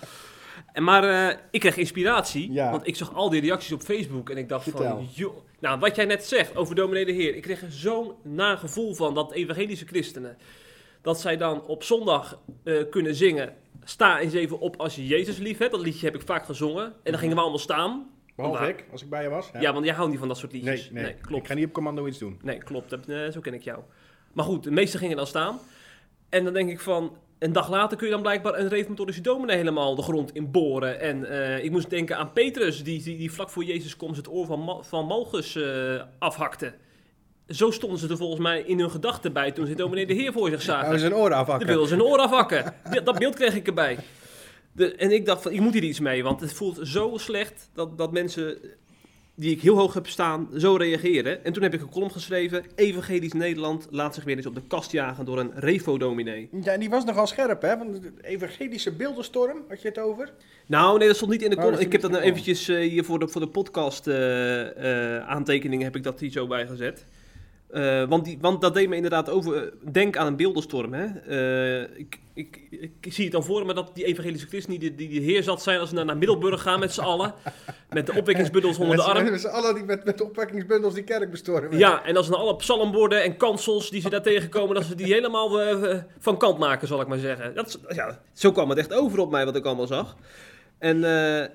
[0.76, 2.70] En maar eh, ik kreeg inspiratie, Ja.
[2.70, 4.88] want ik zag al die reacties op Facebook en ik dacht Vertel.
[4.96, 5.36] van, joh.
[5.60, 9.14] Nou, wat jij net zegt over dominee de Heer, ik kreeg er zo'n nagevoel van
[9.14, 10.36] dat evangelische christenen,
[11.02, 15.38] dat zij dan op zondag eh, kunnen zingen, sta eens even op als je Jezus
[15.38, 15.70] lief hebt.
[15.72, 16.84] Dat liedje heb ik vaak gezongen.
[16.84, 18.10] En dan gingen we allemaal staan.
[18.36, 19.52] Behalve ik, als ik bij je was.
[19.52, 19.60] hè?
[19.60, 20.90] Ja, want jij houdt niet van dat soort nee, liedjes.
[20.90, 21.42] nee, klopt.
[21.42, 22.38] Ik ga niet op commando iets doen.
[22.42, 22.90] Nee, klopt.
[22.90, 23.80] Dat, eh, zo ken ik jou.
[24.32, 25.58] Maar goed, de meesten gingen dan staan.
[26.28, 27.16] En dan denk ik van...
[27.38, 31.00] Een dag later kun je dan blijkbaar een reformatorische dominee helemaal de grond in boren.
[31.00, 34.28] En eh, ik moest denken aan Petrus, die, die, die vlak voor Jezus komst het
[34.28, 36.72] oor van, Ma- van Malchus eh, afhakte.
[37.48, 40.32] Zo stonden ze er volgens mij in hun gedachten bij toen ze dominee de Heer
[40.32, 40.86] voor zich zagen.
[40.86, 41.66] Nou, zijn Dan afhakken.
[41.66, 42.74] wilden ze een oor afhakken.
[43.04, 43.98] Dat beeld kreeg ik erbij.
[44.72, 47.70] De, en ik dacht van, ik moet hier iets mee, want het voelt zo slecht
[47.74, 48.58] dat, dat mensen
[49.36, 51.44] die ik heel hoog heb staan zo reageren.
[51.44, 54.62] En toen heb ik een column geschreven, Evangelisch Nederland laat zich weer eens op de
[54.68, 56.48] kast jagen door een refo-dominee.
[56.62, 57.76] Ja, en die was nogal scherp, hè?
[57.76, 60.32] Van de evangelische beeldenstorm, had je het over?
[60.66, 61.80] Nou, nee, dat stond niet in de Oh, column.
[61.80, 65.84] ik heb dat nou eventjes eh, hier voor de, voor de podcast eh, eh, aantekeningen
[65.84, 67.04] heb ik dat hier zo bij gezet.
[67.76, 69.56] Eh, want, die, want dat deed me inderdaad over.
[69.56, 70.92] eh, Denk aan een beeldenstorm.
[70.92, 71.04] Hè?
[71.04, 72.60] Eh, ik, ik,
[73.00, 75.62] ik zie het dan voor me dat die evangelische christenen die, die, die heer zat
[75.62, 77.34] zijn als ze naar, naar Middelburg gaan met z'n allen.
[77.90, 79.30] Met de opwekkingsbundels onder de arm.
[79.30, 81.78] Met z'n allen die met, met de opwekkingsbundels die kerk bestormen.
[81.78, 85.12] Ja, en als dan alle psalmborden en kansels die ze daar tegenkomen, dat ze die
[85.12, 85.60] helemaal
[86.18, 87.54] van kant maken, zal ik maar zeggen.
[87.54, 90.16] Dat, ja, zo kwam het echt over op mij wat ik allemaal zag.
[90.78, 90.96] En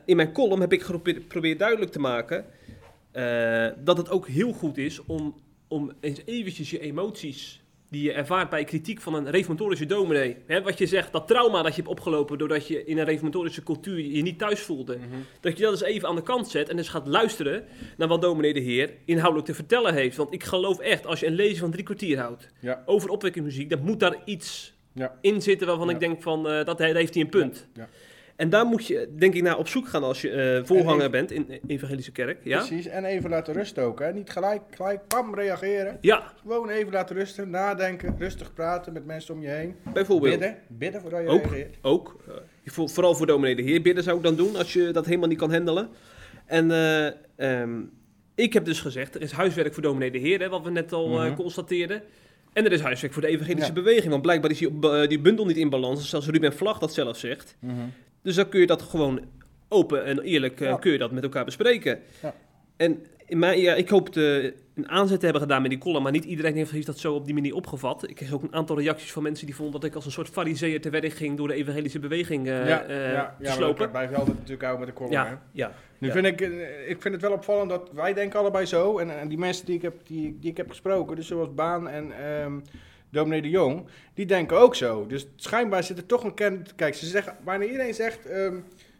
[0.05, 2.45] in mijn column heb ik geprobeerd duidelijk te maken
[3.83, 5.35] dat het ook heel goed is om,
[5.71, 10.35] om eens eventjes je emoties die je ervaart bij kritiek van een reformatorische dominee.
[10.47, 13.63] Hè, wat je zegt, dat trauma dat je hebt opgelopen doordat je in een reformatorische
[13.63, 14.95] cultuur je niet thuis voelde.
[14.97, 15.05] Mhm.
[15.39, 17.63] Dat je dat eens even aan de kant zet en eens gaat luisteren
[17.97, 20.17] naar wat dominee de Heer inhoudelijk te vertellen heeft.
[20.17, 22.83] Want ik geloof echt, als je een lezing van drie kwartier houdt Ja.
[22.85, 25.17] over opwekkingsmuziek, dan moet daar iets Ja.
[25.21, 25.93] in zitten waarvan Ja.
[25.93, 27.67] ik denk van, eh, dat heeft hij een punt.
[27.73, 27.89] Ja.
[28.41, 31.11] En daar moet je, denk ik, naar op zoek gaan als je eh, voorganger even-
[31.11, 32.37] bent in de evangelische kerk.
[32.43, 32.57] Ja?
[32.57, 34.13] Precies, en even laten rusten ook, hè?
[34.13, 35.97] Niet gelijk, gelijk, pam, reageren.
[36.01, 39.75] Ja, Gewoon even laten rusten, nadenken, rustig praten met mensen om je heen.
[39.93, 40.39] bijvoorbeeld.
[40.39, 41.41] Bidden, bidden voordat je Ook.
[41.43, 41.75] reageert.
[41.81, 42.15] Ook.
[42.27, 42.33] eh,
[42.65, 45.27] voor- vooral voor dominee de Heer bidden zou ik dan doen, als je dat helemaal
[45.27, 45.89] niet kan handelen.
[46.45, 47.79] En eh, ehm,
[48.35, 50.93] ik heb dus gezegd, er is huiswerk voor dominee de Heer, hè, wat we net
[50.93, 51.35] al Mhm.
[51.35, 52.01] constateerden.
[52.53, 53.81] En er is huiswerk voor de evangelische Ja.
[53.81, 57.17] beweging, want blijkbaar is die, die bundel niet in balans, zoals Ruben Vlag dat zelf
[57.17, 57.55] zegt.
[57.59, 57.73] Mhm.
[58.23, 59.21] Dus dan kun je dat gewoon
[59.69, 60.75] open en eerlijk eh, Ja.
[60.75, 61.99] kun je dat met elkaar bespreken.
[62.21, 62.33] Ja.
[62.77, 66.11] En in mijn, ja, ik hoop de, een aanzet hebben gedaan met die column, maar
[66.11, 68.09] niet iedereen heeft, dat zo op die manier opgevat.
[68.09, 70.29] Ik kreeg ook een aantal reacties van mensen die vonden dat ik als een soort
[70.29, 73.51] fariseer te werk ging door de evangelische beweging eh ja, eh, ja, te ja, maar
[73.51, 73.93] slopen.
[73.93, 75.15] altijd natuurlijk houden met de column.
[75.17, 75.29] hè.
[75.31, 76.13] Ja, ja, Nu Ja.
[76.13, 76.39] vind ik,
[76.87, 78.97] ik vind het wel opvallend dat wij denken allebei zo.
[78.97, 81.87] En, en die mensen die ik heb, die, die ik heb gesproken, dus zoals Baan
[81.89, 82.59] en ehm
[83.11, 85.05] Dominee de Jong, die denken ook zo.
[85.07, 86.65] Dus schijnbaar zit er toch een kern...
[86.75, 88.25] Kijk, ze zeggen, bijna iedereen zegt...
[88.25, 88.59] ehm,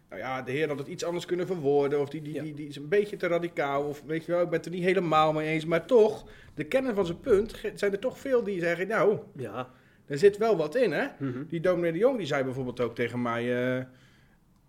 [0.10, 2.00] nou ja, de heer had het iets anders kunnen verwoorden.
[2.02, 2.44] Of die, die, Ja.
[2.44, 3.84] die, die is een beetje te radicaal.
[3.84, 5.66] Of weet je wel, ik ben het er niet helemaal mee eens.
[5.66, 8.88] Maar toch, de kern van zijn punt, zijn er toch veel die zeggen...
[8.88, 9.70] Nou, ja.
[10.08, 11.08] er zit wel wat in, hè?
[11.20, 11.44] Mhm.
[11.48, 13.76] Die dominee de Jong die zei bijvoorbeeld ook tegen mij...
[13.78, 13.84] eh,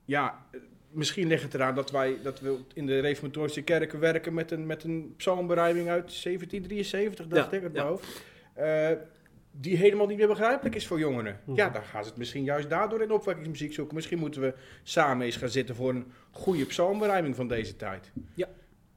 [0.04, 0.46] ja,
[0.90, 4.66] misschien ligt het eraan dat wij dat we in de reformatorische kerken werken met een,
[4.66, 7.82] met een psalmberijming uit 1773, dacht Ja, ik uit ja.
[7.82, 8.22] mijn hoofd.
[8.54, 8.90] Eh,
[9.52, 11.40] die helemaal niet meer begrijpelijk is voor jongeren.
[11.44, 11.56] Mhm.
[11.56, 13.94] Ja, dan gaan ze het misschien juist daardoor in opwekkingsmuziek zoeken.
[13.94, 18.12] Misschien moeten we samen eens gaan zitten voor een goede psalmberijming van deze tijd.
[18.34, 18.46] Ja.
[18.46, 18.52] En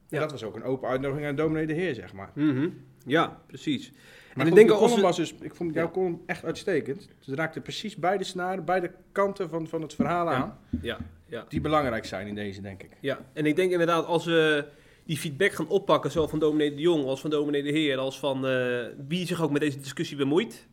[0.08, 0.20] Ja.
[0.20, 2.30] dat was ook een open uitnodiging aan dominee de Heer, zeg maar.
[2.34, 2.68] Mhm.
[3.06, 3.90] Ja, precies.
[3.92, 7.08] Maar en goed, ik denk als was dus, ik vond jouw column echt uitstekend.
[7.20, 10.58] Ze raakte precies beide snaren, beide kanten van, van het verhaal aan.
[10.82, 11.44] Ja, ja.
[11.48, 12.90] Die belangrijk zijn in deze, denk ik.
[13.00, 14.64] Ja, en ik denk inderdaad als we
[15.06, 18.18] die feedback gaan oppakken, zowel van dominee de Jong als van dominee de Heer, als
[18.18, 20.66] van eh, wie zich ook met deze discussie bemoeit,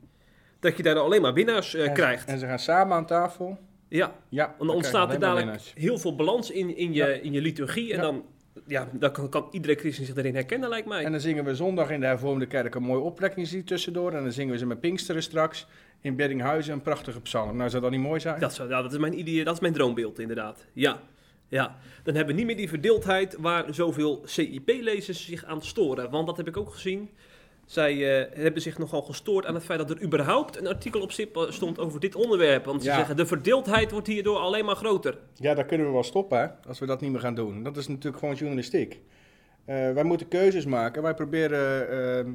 [0.60, 2.28] dat je daar alleen maar winnaars eh, En- krijgt.
[2.28, 3.58] En ze gaan samen aan tafel.
[3.88, 7.42] ja, Ja, want dan ontstaat er dadelijk heel veel balans in, in, je, in je
[7.42, 8.24] liturgie en dan,
[8.68, 11.04] ja, dan kan, kan iedere christen zich daarin herkennen, lijkt mij.
[11.04, 14.12] En dan zingen we zondag in de hervormde kerk een mooi opwekkingslied tussendoor.
[14.12, 15.68] En dan zingen we ze met Pinksteren straks
[16.02, 17.58] in Beddinghuizen een prachtige psalm.
[17.58, 18.40] Nou, zou dat niet mooi zijn?
[18.40, 20.66] Dat, zou, ja, dat, is mijn idee, dat is mijn droombeeld, inderdaad.
[20.74, 21.00] Ja,
[21.54, 21.78] ja.
[22.04, 26.10] Dan hebben we niet meer die verdeeldheid waar zoveel CIP-lezers zich aan storen.
[26.10, 27.10] Want dat heb ik ook gezien.
[27.66, 31.12] Zij eh, hebben zich nogal gestoord aan het feit dat er überhaupt een artikel op
[31.12, 32.66] SIP stond over dit onderwerp.
[32.66, 32.96] Want ze Ja.
[32.96, 35.18] zeggen, de verdeeldheid wordt hierdoor alleen maar groter.
[35.34, 37.64] Ja, daar kunnen we wel stoppen, hè, als we dat niet meer gaan doen.
[37.64, 39.00] Dat is natuurlijk gewoon journalistiek.
[39.66, 41.02] Eh, wij moeten keuzes maken.
[41.02, 42.34] Wij proberen ehm,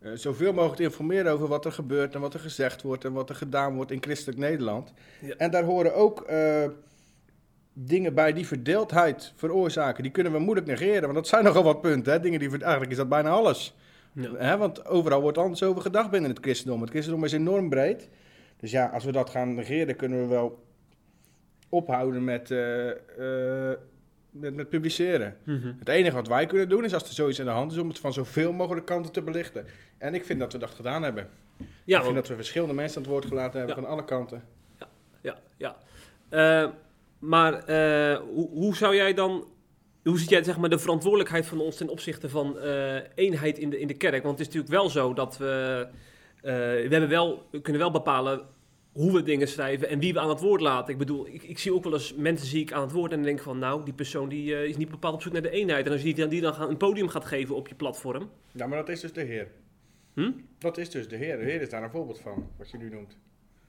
[0.00, 3.12] eh, zoveel mogelijk te informeren over wat er gebeurt en wat er gezegd wordt en
[3.12, 4.92] wat er gedaan wordt in christelijk Nederland.
[5.20, 5.34] Ja.
[5.36, 6.64] En daar horen ook eh,
[7.72, 10.02] dingen bij die verdeeldheid veroorzaken.
[10.02, 12.12] Die kunnen we moeilijk negeren, want dat zijn nogal wat punten.
[12.12, 12.20] Hè?
[12.20, 13.76] Dingen die, eigenlijk is dat bijna alles.
[14.12, 14.34] Ja.
[14.34, 14.56] Hè?
[14.56, 16.80] Want overal wordt anders over gedacht binnen het christendom.
[16.80, 18.08] Het christendom is enorm breed.
[18.56, 20.64] Dus ja, als we dat gaan negeren, kunnen we wel
[21.68, 23.78] ophouden met, eh, eh,
[24.30, 25.36] met, met publiceren.
[25.78, 27.88] Het enige wat wij kunnen doen is, als er zoiets aan de hand is, om
[27.88, 29.66] het van zoveel mogelijk kanten te belichten.
[29.98, 31.28] En ik vind dat we dat gedaan hebben.
[31.84, 33.82] Ja, ik vind dat we verschillende mensen aan het woord gelaten hebben Ja.
[33.82, 34.42] van alle kanten.
[35.20, 35.76] ja, ja.
[36.28, 36.68] Eh,
[37.22, 39.44] maar eh, hoe, hoe zou jij dan...
[40.04, 43.70] Hoe ziet jij zeg maar, de verantwoordelijkheid van ons ten opzichte van eh, eenheid in
[43.70, 44.22] de, in de kerk?
[44.22, 45.86] Want het is natuurlijk wel zo dat we...
[46.36, 48.40] eh, we, hebben wel, we kunnen wel bepalen
[48.92, 50.92] hoe we dingen schrijven en wie we aan het woord laten.
[50.92, 53.22] Ik bedoel, ik, ik zie ook wel eens mensen zie ik aan het woord en
[53.22, 53.58] denk van...
[53.58, 55.86] Nou, die persoon die, is niet bepaald op zoek naar de eenheid.
[55.86, 58.30] En als je die, dan- die dan gaan, een podium gaat geven op je platform...
[58.52, 59.48] Ja, maar dat is dus de Heer.
[60.14, 60.30] Hm?
[60.58, 61.36] Dat is dus de Heer.
[61.38, 63.16] De Heer is daar een voorbeeld van, wat je nu noemt.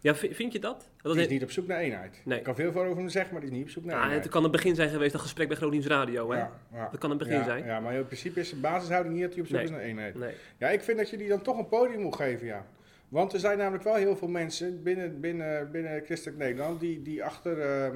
[0.03, 0.89] Ja, vi- vind je dat?
[1.01, 2.21] dat is niet op zoek naar eenheid.
[2.25, 2.37] Nee.
[2.37, 4.03] Ik kan veel voor over hem zeggen, maar die is niet op zoek naar Ah,
[4.03, 4.23] eenheid.
[4.23, 6.31] het kan een begin zijn geweest, dat gesprek bij Gronings Radio.
[6.31, 6.37] Hè?
[6.37, 6.87] Ja, ja.
[6.91, 7.65] Dat kan een begin ja, zijn.
[7.65, 9.65] Ja, maar in principe is de basishouding niet dat hij op zoek Nee.
[9.65, 10.15] is naar eenheid.
[10.15, 10.33] Nee.
[10.57, 12.65] Ja, ik vind dat je die dan toch een podium moet geven, ja.
[13.09, 17.23] Want er zijn namelijk wel heel veel mensen binnen, binnen, binnen Christelijk Nederland die, die,
[17.23, 17.95] achter, ehm,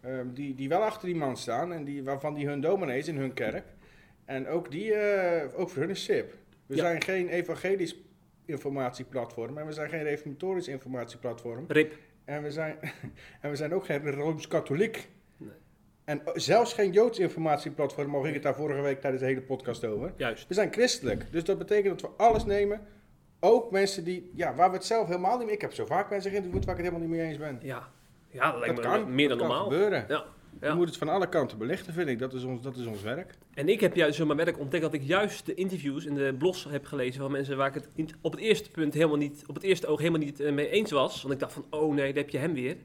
[0.00, 3.08] ehm, die, die wel achter die man staan en die, waarvan die hun dominee is
[3.08, 3.64] in hun kerk.
[4.24, 6.34] En ook, die, eh, ook voor hun is SIP.
[6.66, 7.96] We zijn geen evangelisch
[8.46, 11.64] informatieplatform en we zijn geen reformatorisch informatieplatform.
[11.68, 11.94] Rip.
[12.24, 12.78] En we zijn,
[13.42, 15.08] en we zijn ook geen Rooms-Katholiek.
[15.36, 15.50] Nee.
[16.04, 19.84] En zelfs geen Joods informatieplatform, mocht ik het daar vorige week tijdens de hele podcast
[19.84, 20.12] over.
[20.16, 20.48] Juist.
[20.48, 21.24] We zijn christelijk.
[21.30, 22.80] Dus dat betekent dat we alles nemen.
[23.40, 25.54] Ook mensen die, ja, waar we het zelf helemaal niet mee...
[25.54, 27.58] Ik heb zo vaak mensen geïnterviewd waar ik het helemaal niet mee eens ben.
[27.62, 27.88] Ja,
[28.28, 29.14] ja dat lijkt dat me kan.
[29.14, 29.68] meer dat dan normaal.
[29.68, 30.04] gebeuren.
[30.08, 30.24] Ja,
[30.60, 32.18] Je moet het van alle kanten belichten, vind ik.
[32.18, 33.34] Dat is ons, dat is ons werk.
[33.54, 36.34] En ik heb juist in mijn werk ontdekt dat ik juist de interviews en de
[36.38, 39.54] blogs heb gelezen van mensen waar ik het op het eerste punt helemaal niet, op
[39.54, 41.22] het eerste oog helemaal niet eh, mee eens was.
[41.22, 42.76] Want ik dacht van, oh nee, daar heb je hem weer.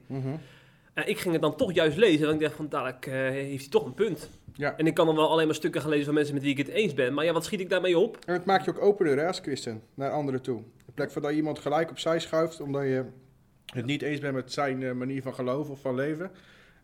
[0.94, 3.62] En ik ging het dan toch juist lezen, want ik dacht van, dadelijk eh, heeft
[3.62, 4.30] hij toch een punt.
[4.54, 4.76] Ja.
[4.76, 6.58] En ik kan dan wel alleen maar stukken gaan lezen van mensen met wie ik
[6.58, 7.14] het eens ben.
[7.14, 8.18] Maar ja, wat schiet ik daarmee op?
[8.26, 10.58] En het maakt je ook opener hè, als christen naar anderen toe.
[10.86, 13.04] In plek van dat iemand gelijk opzij schuift omdat je
[13.66, 16.30] het niet eens bent met zijn eh, manier van geloven of van leven,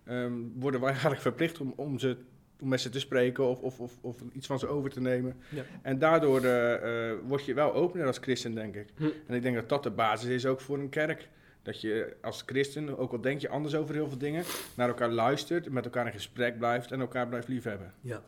[0.09, 2.17] ehm, worden wij eigenlijk verplicht om, om, ze,
[2.61, 5.37] om met ze te spreken of, of, of, of iets van ze over te nemen.
[5.49, 5.63] Ja.
[5.83, 8.89] En daardoor eh, eh, word je wel opener als christen, denk ik.
[8.97, 9.05] Hm.
[9.27, 11.29] En ik denk dat dat de basis is ook voor een kerk.
[11.63, 14.45] Dat je als christen, ook al denk je anders over heel veel dingen,
[14.75, 17.95] naar elkaar luistert, met elkaar in gesprek blijft en elkaar blijft liefhebben.
[18.01, 18.23] Ja.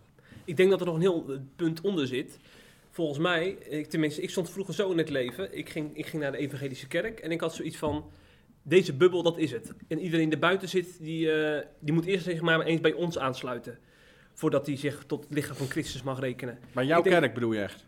[0.45, 2.39] Ik denk dat er nog een heel eh, punt onder zit.
[2.91, 5.57] Volgens mij, ik, tenminste, ik stond vroeger zo in het leven.
[5.59, 8.05] Ik ging, ik ging naar de evangelische kerk en ik had zoiets van...
[8.71, 9.73] Deze bubbel, dat is het.
[9.89, 12.93] En iedereen die er buiten zit, die, eh, die moet eerst zeg maar eens bij
[12.93, 13.79] ons aansluiten.
[14.35, 16.59] Voordat hij zich tot het lichaam van Christus mag rekenen.
[16.73, 17.87] Maar jouw Ik denk- kerk bedoel je echt?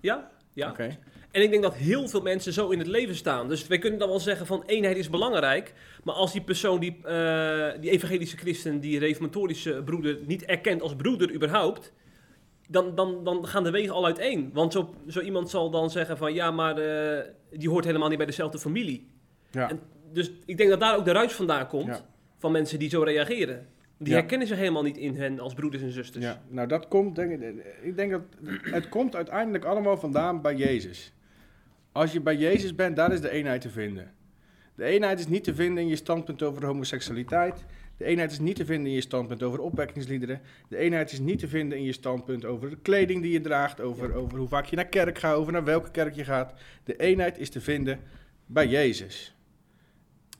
[0.00, 0.70] Ja, ja.
[0.70, 0.98] Oké.
[1.30, 3.48] En ik denk dat heel veel mensen zo in het leven staan.
[3.48, 5.74] Dus wij kunnen dan wel zeggen van eenheid is belangrijk.
[6.04, 10.96] Maar als die persoon, die, eh, die evangelische christen, die reformatorische broeder, niet erkent als
[10.96, 11.92] broeder überhaupt.
[12.68, 14.50] Dan, dan, dan gaan de wegen al uiteen.
[14.52, 18.16] Want zo, zo iemand zal dan zeggen van ja, maar eh, die hoort helemaal niet
[18.18, 19.10] bij dezelfde familie.
[19.50, 19.70] Ja.
[19.70, 19.80] En
[20.12, 22.06] dus ik denk dat daar ook de ruis vandaan komt Ja.
[22.38, 23.66] van mensen die zo reageren.
[23.98, 24.18] Die Ja.
[24.18, 26.24] herkennen zich helemaal niet in hen als broeders en zusters.
[26.24, 28.22] Ja, nou dat komt, denk ik, ik denk dat
[28.62, 31.12] het komt uiteindelijk allemaal vandaan bij Jezus.
[31.92, 34.10] Als je bij Jezus bent, daar is de eenheid te vinden.
[34.74, 37.64] De eenheid is niet te vinden in je standpunt over de homoseksualiteit.
[37.96, 40.40] De eenheid is niet te vinden in je standpunt over opwekkingsliederen.
[40.68, 43.80] De eenheid is niet te vinden in je standpunt over de kleding die je draagt,
[43.80, 46.52] over, over hoe vaak je naar kerk gaat, over naar welke kerk je gaat.
[46.84, 48.00] De eenheid is te vinden
[48.46, 49.35] bij Jezus.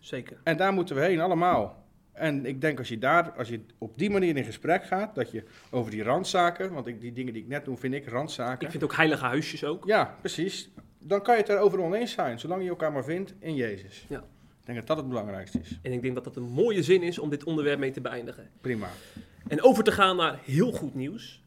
[0.06, 0.36] Zeker.
[0.42, 1.84] En daar moeten we heen, allemaal.
[2.12, 5.30] En ik denk als je daar, als je op die manier in gesprek gaat, dat
[5.30, 8.64] je over die randzaken, want ik, die dingen die ik net noem, vind ik randzaken.
[8.64, 9.84] Ik vind ook heilige huisjes ook.
[9.86, 10.70] Ja, precies.
[10.98, 14.06] Dan kan je het erover oneens zijn, zolang je elkaar maar vindt in Jezus.
[14.08, 14.18] Ja.
[14.60, 15.78] Ik denk dat dat het belangrijkste is.
[15.82, 18.50] En ik denk dat dat een mooie zin is om dit onderwerp mee te beëindigen.
[18.60, 18.88] Prima.
[19.48, 21.42] En over te gaan naar heel goed nieuws.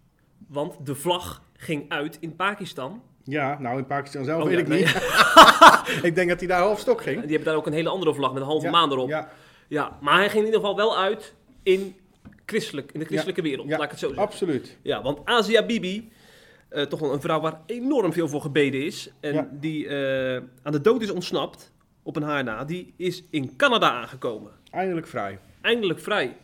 [0.47, 3.01] Want de vlag ging uit in Pakistan.
[3.23, 4.79] Ja, nou in Pakistan zelf Oh, weet ja, ik nee.
[4.79, 4.93] niet.
[6.09, 7.19] ik denk dat hij daar half stok ging.
[7.21, 9.07] Die hebben daar ook een hele andere vlag met een halve Ja, maan erop.
[9.09, 9.29] Ja,
[9.67, 11.95] Ja, maar hij ging in ieder geval wel uit in,
[12.45, 14.25] christelijk, in de christelijke wereld, ja, laat ik het zo zeggen.
[14.25, 14.77] absoluut.
[14.81, 16.11] Ja, want Asia Bibi,
[16.69, 19.09] eh, toch wel een vrouw waar enorm veel voor gebeden is.
[19.19, 21.71] En die eh, aan de dood is ontsnapt,
[22.03, 22.63] op een haar na.
[22.65, 24.51] Die is in Canada aangekomen.
[24.71, 25.39] Eindelijk vrij.
[25.61, 26.35] Eindelijk vrij.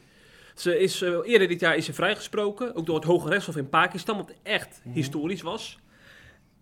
[0.55, 3.69] Ze is, eh, eerder dit jaar is ze vrijgesproken, ook door het Hoge Rechtshof in
[3.69, 4.93] Pakistan, wat echt Mhm.
[4.95, 5.79] historisch was.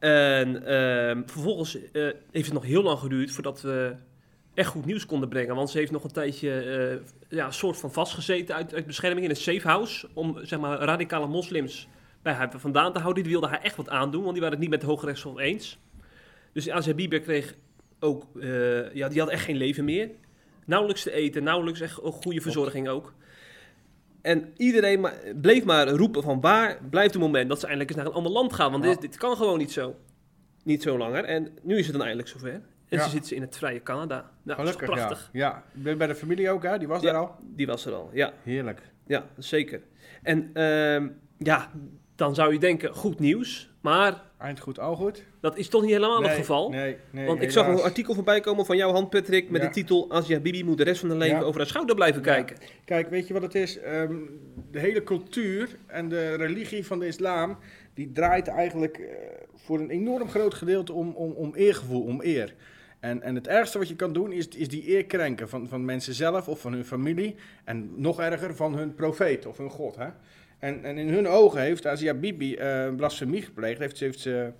[0.04, 3.96] En ehm, vervolgens eh, heeft het nog heel lang geduurd voordat we
[4.54, 5.56] echt goed nieuws konden brengen.
[5.56, 9.36] Want ze heeft nog een tijdje eh, ja, soort van vastgezeten uit, bescherming in een
[9.36, 10.08] safe house.
[10.13, 11.88] Om zeg maar, radicale moslims
[12.22, 13.24] bij haar vandaan te houden.
[13.24, 15.38] Die wilden haar echt wat aandoen, want die waren het niet met het Hoge Rechtshof
[15.38, 15.80] eens.
[16.54, 17.56] Dus Asia Bieber kreeg
[18.00, 20.10] ook, eh, ja, die had echt geen leven meer.
[20.66, 23.13] Nauwelijks te eten, nauwelijks echt goede verzorging ook.
[24.24, 28.00] En iedereen maar, bleef maar roepen van waar blijft het moment dat ze eindelijk eens
[28.04, 28.72] naar een ander land gaan.
[28.72, 28.90] Want Ja.
[28.90, 29.96] dit, dit kan gewoon niet zo.
[30.64, 31.24] Niet zo langer.
[31.24, 32.50] En nu is het dan eindelijk zover.
[32.54, 32.62] En
[32.98, 33.04] Ja.
[33.04, 34.32] ze zit ze in het vrije Canada.
[34.44, 34.86] Nou, dat is ja.
[34.86, 35.30] prachtig.
[35.34, 36.78] Ja, bij de familie ook, hè?
[36.78, 37.36] Die was daar al.
[37.42, 38.34] Die was er al, ja.
[38.44, 38.82] Heerlijk.
[39.08, 39.82] Ja, zeker.
[40.22, 41.08] En ehm,
[41.38, 41.72] ja,
[42.24, 43.72] dan zou je denken, goed nieuws.
[43.82, 45.24] Maar Eind goed, al goed.
[45.42, 46.70] dat is toch niet helemaal het geval.
[46.70, 49.68] Nee, nee, Want ik zag een artikel voorbij komen van jouw hand, Patrick, met Ja.
[49.68, 51.44] de titel Asia Bibi moet de rest van haar leven Ja.
[51.44, 52.34] over haar schouder blijven Ja.
[52.34, 52.58] kijken.
[52.86, 53.80] Kijk, weet je wat het is?
[53.80, 54.16] Ehm,
[54.72, 57.58] de hele cultuur en de religie van de islam,
[57.94, 59.06] die draait eigenlijk eh,
[59.56, 62.54] voor een enorm groot gedeelte om, om, om eergevoel, om eer.
[63.00, 65.86] En, en het ergste wat je kan doen is, is die eer krenken van, van
[65.86, 67.36] mensen zelf of van hun familie.
[67.64, 69.96] En nog erger, van hun profeet of hun god.
[69.96, 70.08] Hè?
[70.63, 74.52] En, en in hun ogen heeft Asia Bibi eh blasfemie gepleegd, heeft, ze- heeft ze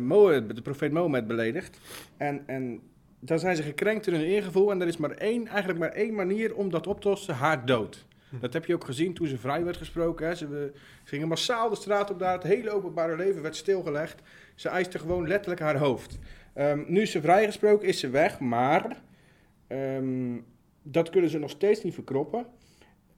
[0.00, 1.78] Mohammed, de profeet Mohammed beledigd.
[2.16, 2.80] En, en
[3.20, 4.70] dan zijn ze gekrenkt in hun eergevoel.
[4.70, 7.66] En er is maar één, eigenlijk maar één manier om dat op te lossen: haar
[7.66, 8.06] dood.
[8.40, 10.26] Dat heb je ook gezien toen ze vrij werd gesproken.
[10.26, 10.34] Hè.
[10.34, 12.32] Ze, we- ze gingen massaal de straat op daar.
[12.34, 14.22] Het hele openbare leven werd stilgelegd.
[14.54, 16.18] Ze eiste gewoon letterlijk haar hoofd.
[16.54, 18.40] Ehm, nu is ze vrijgesproken, is ze weg.
[18.40, 18.96] Maar
[19.66, 20.38] ehm,
[20.82, 22.46] dat kunnen ze nog steeds niet verkroppen.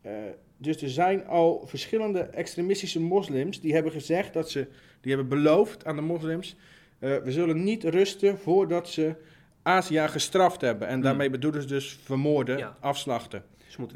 [0.00, 0.12] Eh,
[0.56, 4.66] dus er zijn al verschillende extremistische moslims die hebben gezegd dat ze,
[5.00, 6.56] die hebben beloofd aan de moslims,
[6.98, 9.14] eh, we zullen niet rusten voordat ze
[9.62, 10.86] Azië gestraft hebben.
[10.88, 11.02] En Hmm.
[11.02, 12.76] daarmee bedoelen ze dus vermoorden, Ja.
[12.80, 13.44] afslachten,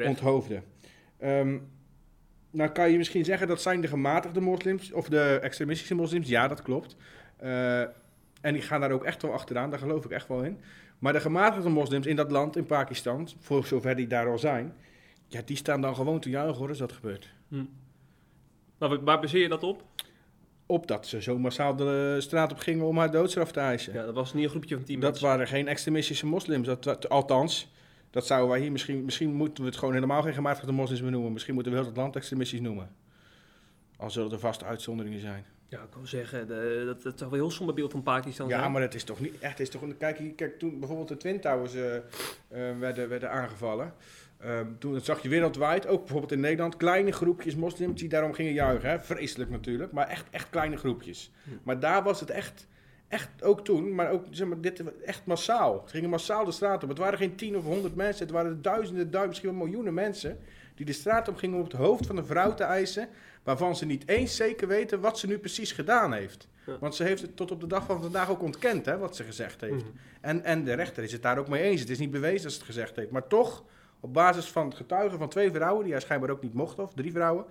[0.06, 0.62] onthoofden.
[1.18, 1.58] Ehm,
[2.50, 6.28] nou kan je misschien zeggen dat zijn de gematigde moslims of de extremistische moslims.
[6.28, 6.96] Ja, dat klopt.
[7.36, 7.80] Eh,
[8.40, 10.58] en die gaan daar ook echt wel achteraan, daar geloof ik echt wel in.
[10.98, 14.74] Maar de gematigde moslims in dat land, in Pakistan, voor zover die daar al zijn,
[15.28, 17.28] ja, die staan dan gewoon te juichen hoor, als dat gebeurt.
[17.48, 17.64] Hm.
[18.78, 19.84] Maar waar- baseer je dat op?
[20.66, 23.92] Op dat ze zo massaal de straat op gingen om haar doodstraf te eisen.
[23.92, 25.28] Ja, dat was niet een groepje van tien dat mensen.
[25.28, 26.66] waren geen extremistische moslims.
[26.66, 27.72] Dat, dat- althans,
[28.10, 29.04] dat zouden wij hier misschien...
[29.04, 31.32] Misschien moeten we het gewoon helemaal geen gematigde moslims meer noemen.
[31.32, 32.90] Misschien moeten we heel het land extremistisch noemen.
[33.96, 35.44] Al zullen er vast uitzonderingen zijn.
[35.68, 38.48] Ja, ik wil zeggen, de, dat, dat zou wel een heel somber beeld van Pakistan
[38.48, 38.72] Ja, zijn.
[38.72, 39.58] maar het is toch niet echt.
[39.58, 42.02] Het is toch, kijk, hier- kijk, toen bijvoorbeeld de Twin Towers eh, eh,
[42.78, 43.92] werden, werden aangevallen.
[44.40, 48.52] Ehm, toen zag je wereldwijd, ook bijvoorbeeld in Nederland, kleine groepjes moslims die daarom gingen
[48.52, 48.90] juichen.
[48.90, 49.00] Hè?
[49.00, 51.30] Vreselijk natuurlijk, maar echt, echt kleine groepjes.
[51.44, 51.50] Hm.
[51.62, 52.66] Maar daar was het echt,
[53.08, 55.80] echt ook toen, maar ook zeg maar, dit, echt massaal.
[55.80, 56.88] Het gingen massaal de straat op.
[56.88, 60.38] Het waren geen tien of honderd mensen, het waren duizenden, duizenden, misschien wel miljoenen mensen
[60.74, 63.08] die de straat op gingen om op het hoofd van een vrouw te eisen,
[63.42, 66.48] waarvan ze niet eens zeker weten wat ze nu precies gedaan heeft.
[66.66, 66.78] Ja.
[66.80, 69.24] Want ze heeft het tot op de dag van vandaag ook ontkend, hè, wat ze
[69.24, 69.84] gezegd heeft.
[69.84, 69.92] Mhm.
[70.20, 71.80] En, en de rechter is het daar ook mee eens.
[71.80, 73.10] Het is niet bewezen dat ze het gezegd heeft.
[73.10, 73.64] Maar toch,
[74.00, 77.12] op basis van getuigen van twee vrouwen, die hij schijnbaar ook niet mocht, of drie
[77.12, 77.44] vrouwen,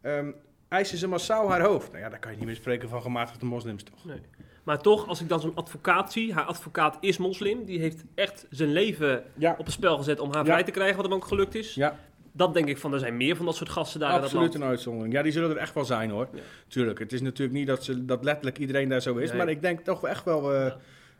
[0.00, 0.30] ehm,
[0.68, 1.90] eisen ze massaal haar hoofd.
[1.92, 4.04] Nou ja, dan kan je niet meer spreken van gematigde moslims, toch?
[4.04, 4.20] Nee.
[4.64, 8.46] Maar toch, als ik dan zo'n advocaat zie, haar advocaat is moslim, die heeft echt
[8.50, 10.44] zijn leven Ja, op het spel gezet om haar Ja.
[10.52, 11.74] vrij te krijgen, wat hem ook gelukt is.
[11.74, 11.98] ja
[12.32, 14.54] Dat denk ik van, er zijn meer van dat soort gasten daar in dat absoluut
[14.54, 15.14] een uitzondering.
[15.14, 16.28] Ja, die zullen er echt wel zijn, hoor.
[16.32, 16.40] Ja.
[16.68, 19.38] Tuurlijk, het is natuurlijk niet dat, ze, dat letterlijk iedereen daar zo is, Nee.
[19.38, 20.72] maar ik denk toch echt wel eh,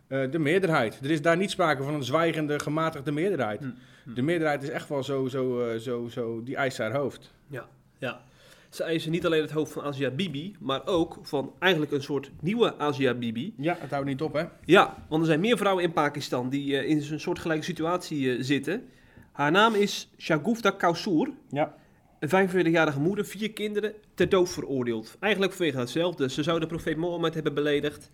[0.08, 0.98] eh, de meerderheid.
[1.02, 3.60] Er is daar niet sprake van een zwijgende, gematigde meerderheid.
[3.60, 4.14] Hm.
[4.14, 7.32] De meerderheid is echt wel zo, zo, eh, zo, zo die eist haar hoofd.
[7.46, 7.68] Ja.
[8.68, 12.30] Ze eisen niet alleen het hoofd van Asia Bibi, maar ook van eigenlijk een soort
[12.40, 13.54] nieuwe Asia Bibi.
[13.56, 14.44] Ja, het houdt niet op, hè?
[14.64, 18.88] Ja, want er zijn meer vrouwen in Pakistan die eh, in een soortgelijke situatie zitten.
[19.32, 21.30] Haar naam is Shagufta Kausur.
[21.50, 21.74] Ja.
[22.18, 25.16] Een 45-jarige moeder, vier kinderen, ter dood veroordeeld.
[25.20, 26.30] Eigenlijk vanwege hetzelfde.
[26.30, 28.10] Ze zou de profeet Mohammed hebben beledigd.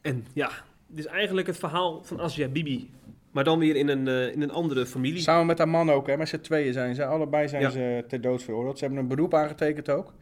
[0.00, 0.50] En ja,
[0.92, 2.90] dit is eigenlijk het verhaal van Asia Bibi.
[3.30, 5.20] Maar dan weer in een, eh, in een andere familie.
[5.20, 6.16] Samen met haar man ook, hè?
[6.16, 7.04] Met z'n tweeën zijn ze.
[7.04, 7.70] Allebei zijn Ja.
[7.70, 8.78] ze ter dood veroordeeld.
[8.78, 10.12] Ze hebben een beroep aangetekend ook.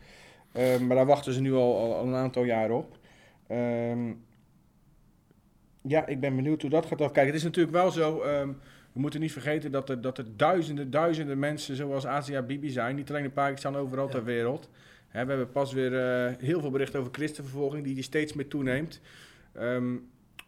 [0.52, 2.98] Ehm, maar daar wachten ze nu al, al, een aantal jaar op.
[3.46, 4.12] Ehm,
[5.82, 7.10] ja, ik ben benieuwd hoe dat gaat af.
[7.12, 8.20] Kijk, het is natuurlijk wel zo.
[8.20, 8.48] ehm,
[8.92, 12.96] we moeten niet vergeten dat er, dat er duizenden, duizenden mensen zoals Asia Bibi zijn.
[12.96, 14.10] Niet alleen in Pakistan, overal Ja.
[14.10, 14.68] ter wereld.
[15.08, 18.48] Hè, we hebben pas weer eh, heel veel berichten over christenvervolging, die, die steeds meer
[18.48, 19.00] toeneemt.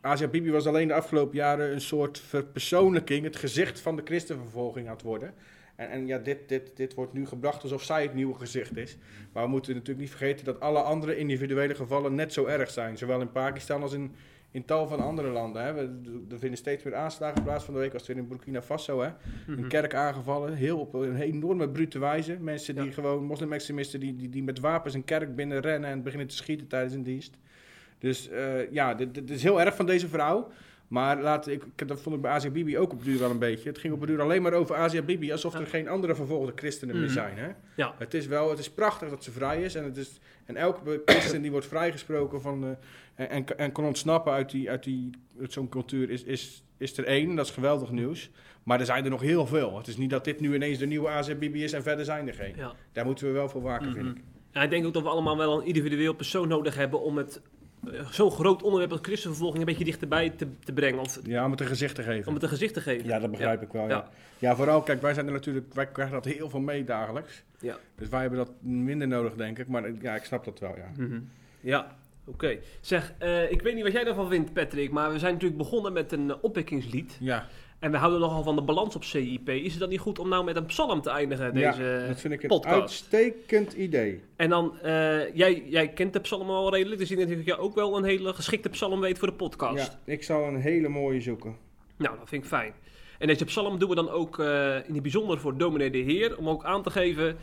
[0.03, 4.87] Asia Bibi was alleen de afgelopen jaren een soort verpersoonlijking, het gezicht van de christenvervolging
[4.87, 5.35] aan het worden.
[5.77, 8.97] En, en ja, dit, dit, dit wordt nu gebracht alsof zij het nieuwe gezicht is.
[9.33, 12.99] Maar we moeten natuurlijk niet vergeten dat alle andere individuele gevallen net zo erg zijn.
[12.99, 14.13] Zowel in Pakistan als in,
[14.51, 15.65] in tal van andere landen.
[15.65, 15.73] Hè.
[15.73, 15.81] We,
[16.31, 17.65] er vinden steeds meer aanslagen plaats.
[17.65, 19.01] Van de week was het weer in Burkina Faso.
[19.03, 19.11] Hè.
[19.47, 19.59] Mhm.
[19.59, 22.37] Een kerk aangevallen, heel op een enorme brute wijze.
[22.41, 22.93] Mensen die Ja.
[22.93, 26.95] gewoon, moslimextremisten, die, die, die met wapens een kerk binnenrennen en beginnen te schieten tijdens
[26.95, 27.37] een dienst.
[28.03, 30.51] Dus eh, ja, dit, dit is heel erg van deze vrouw.
[30.89, 33.39] Maar laat, ik, ik- dat vond ik bij Asia Bibi ook op duur wel een
[33.39, 33.69] beetje.
[33.69, 35.67] Het ging op de duur alleen maar over Asia Bibi, alsof er Ja.
[35.67, 37.13] geen andere vervolgde christenen meer Mhm.
[37.13, 37.37] zijn.
[37.39, 37.49] Hè?
[37.77, 37.95] Ja.
[37.99, 39.75] Het is wel, het is prachtig dat ze vrij is.
[39.75, 42.71] En, het is, en elke christen die wordt vrijgesproken van, eh,
[43.15, 45.11] en, en, en kan ontsnappen uit, die, uit, die,
[45.41, 47.35] uit zo'n cultuur is, is, is er één.
[47.35, 48.31] Dat is geweldig nieuws.
[48.63, 49.77] Maar er zijn er nog heel veel.
[49.77, 52.29] Het is niet dat dit nu ineens de nieuwe Asia Bibi is en verder zijn
[52.29, 52.55] er geen.
[52.57, 52.73] Ja.
[52.93, 53.97] Daar moeten we wel voor waken, Mhm.
[53.97, 54.23] vind ik.
[54.51, 57.41] Ja, ik denk ook dat we allemaal wel een individueel persoon nodig hebben om het
[58.11, 61.01] zo'n groot onderwerp als christenvervolging een beetje dichterbij te, te brengen.
[61.01, 62.29] Of Ja, om het een gezicht te geven.
[62.29, 63.07] om het een gezicht te geven.
[63.09, 63.83] Ja, dat begrijp ik wel.
[63.83, 63.89] Ja.
[63.89, 64.09] Ja.
[64.39, 64.57] Ja.
[64.57, 67.43] vooral, kijk, wij zijn er natuurlijk, wij krijgen dat heel veel mee dagelijks.
[67.61, 67.77] Ja.
[67.97, 69.69] Dus wij hebben dat minder nodig, denk ik.
[69.69, 70.91] Maar ja, ik snap dat wel, ja.
[71.05, 71.21] Mhm.
[71.61, 72.59] Ja, oké.
[72.81, 75.93] Zeg, eh, ik weet niet wat jij daarvan vindt, Patrick, maar we zijn natuurlijk begonnen
[75.93, 77.17] met een uh, opwekkingslied.
[77.21, 77.47] Ja,
[77.83, 79.49] En we houden nogal van de balans op CIP.
[79.49, 82.21] Is het dan niet goed om nou met een psalm te eindigen, ja deze dat
[82.21, 82.81] vind ik een podcast?
[82.81, 84.23] uitstekend idee.
[84.37, 87.59] En dan, eh, jij, jij kent de psalm al redelijk, dus ik denk dat jij
[87.59, 89.99] ook wel een hele geschikte psalm weet voor de podcast.
[90.05, 91.57] Ja, ik zal een hele mooie zoeken.
[91.97, 92.73] Nou, dat vind ik fijn.
[93.19, 96.39] En deze psalm doen we dan ook eh, in het bijzonder voor dominee de Heer,
[96.39, 97.37] om ook aan te geven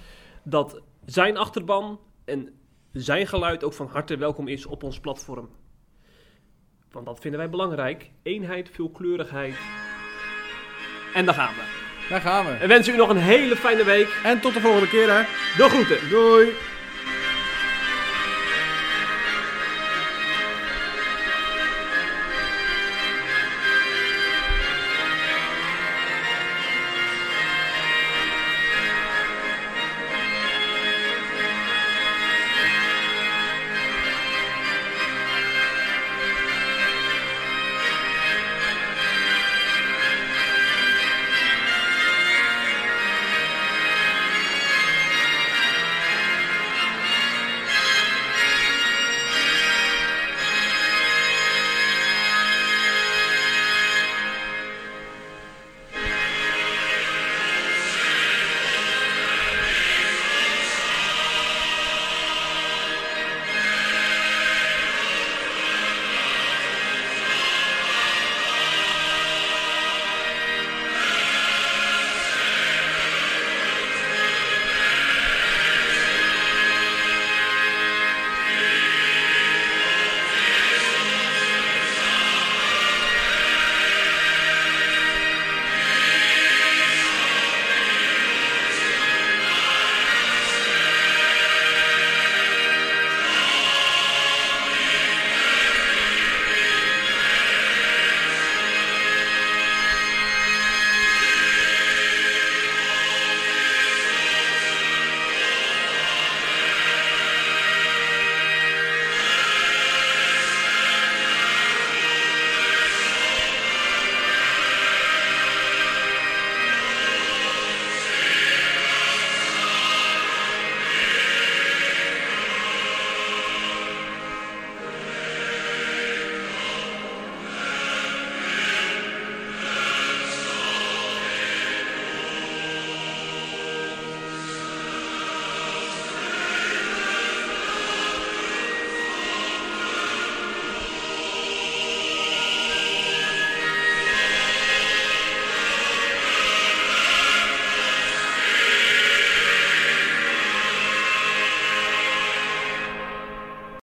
[0.44, 2.50] dat zijn achterban en
[2.92, 5.50] zijn geluid ook van harte welkom is op ons platform.
[6.92, 8.12] Want dat vinden wij belangrijk.
[8.24, 9.56] Eenheid, veelkleurigheid.
[11.14, 11.62] En daar gaan we.
[12.10, 12.52] Daar gaan we.
[12.52, 14.08] En wensen u nog een hele fijne week.
[14.24, 15.22] En tot de volgende keer, hè.
[15.58, 16.10] De groeten.
[16.10, 16.54] Doei.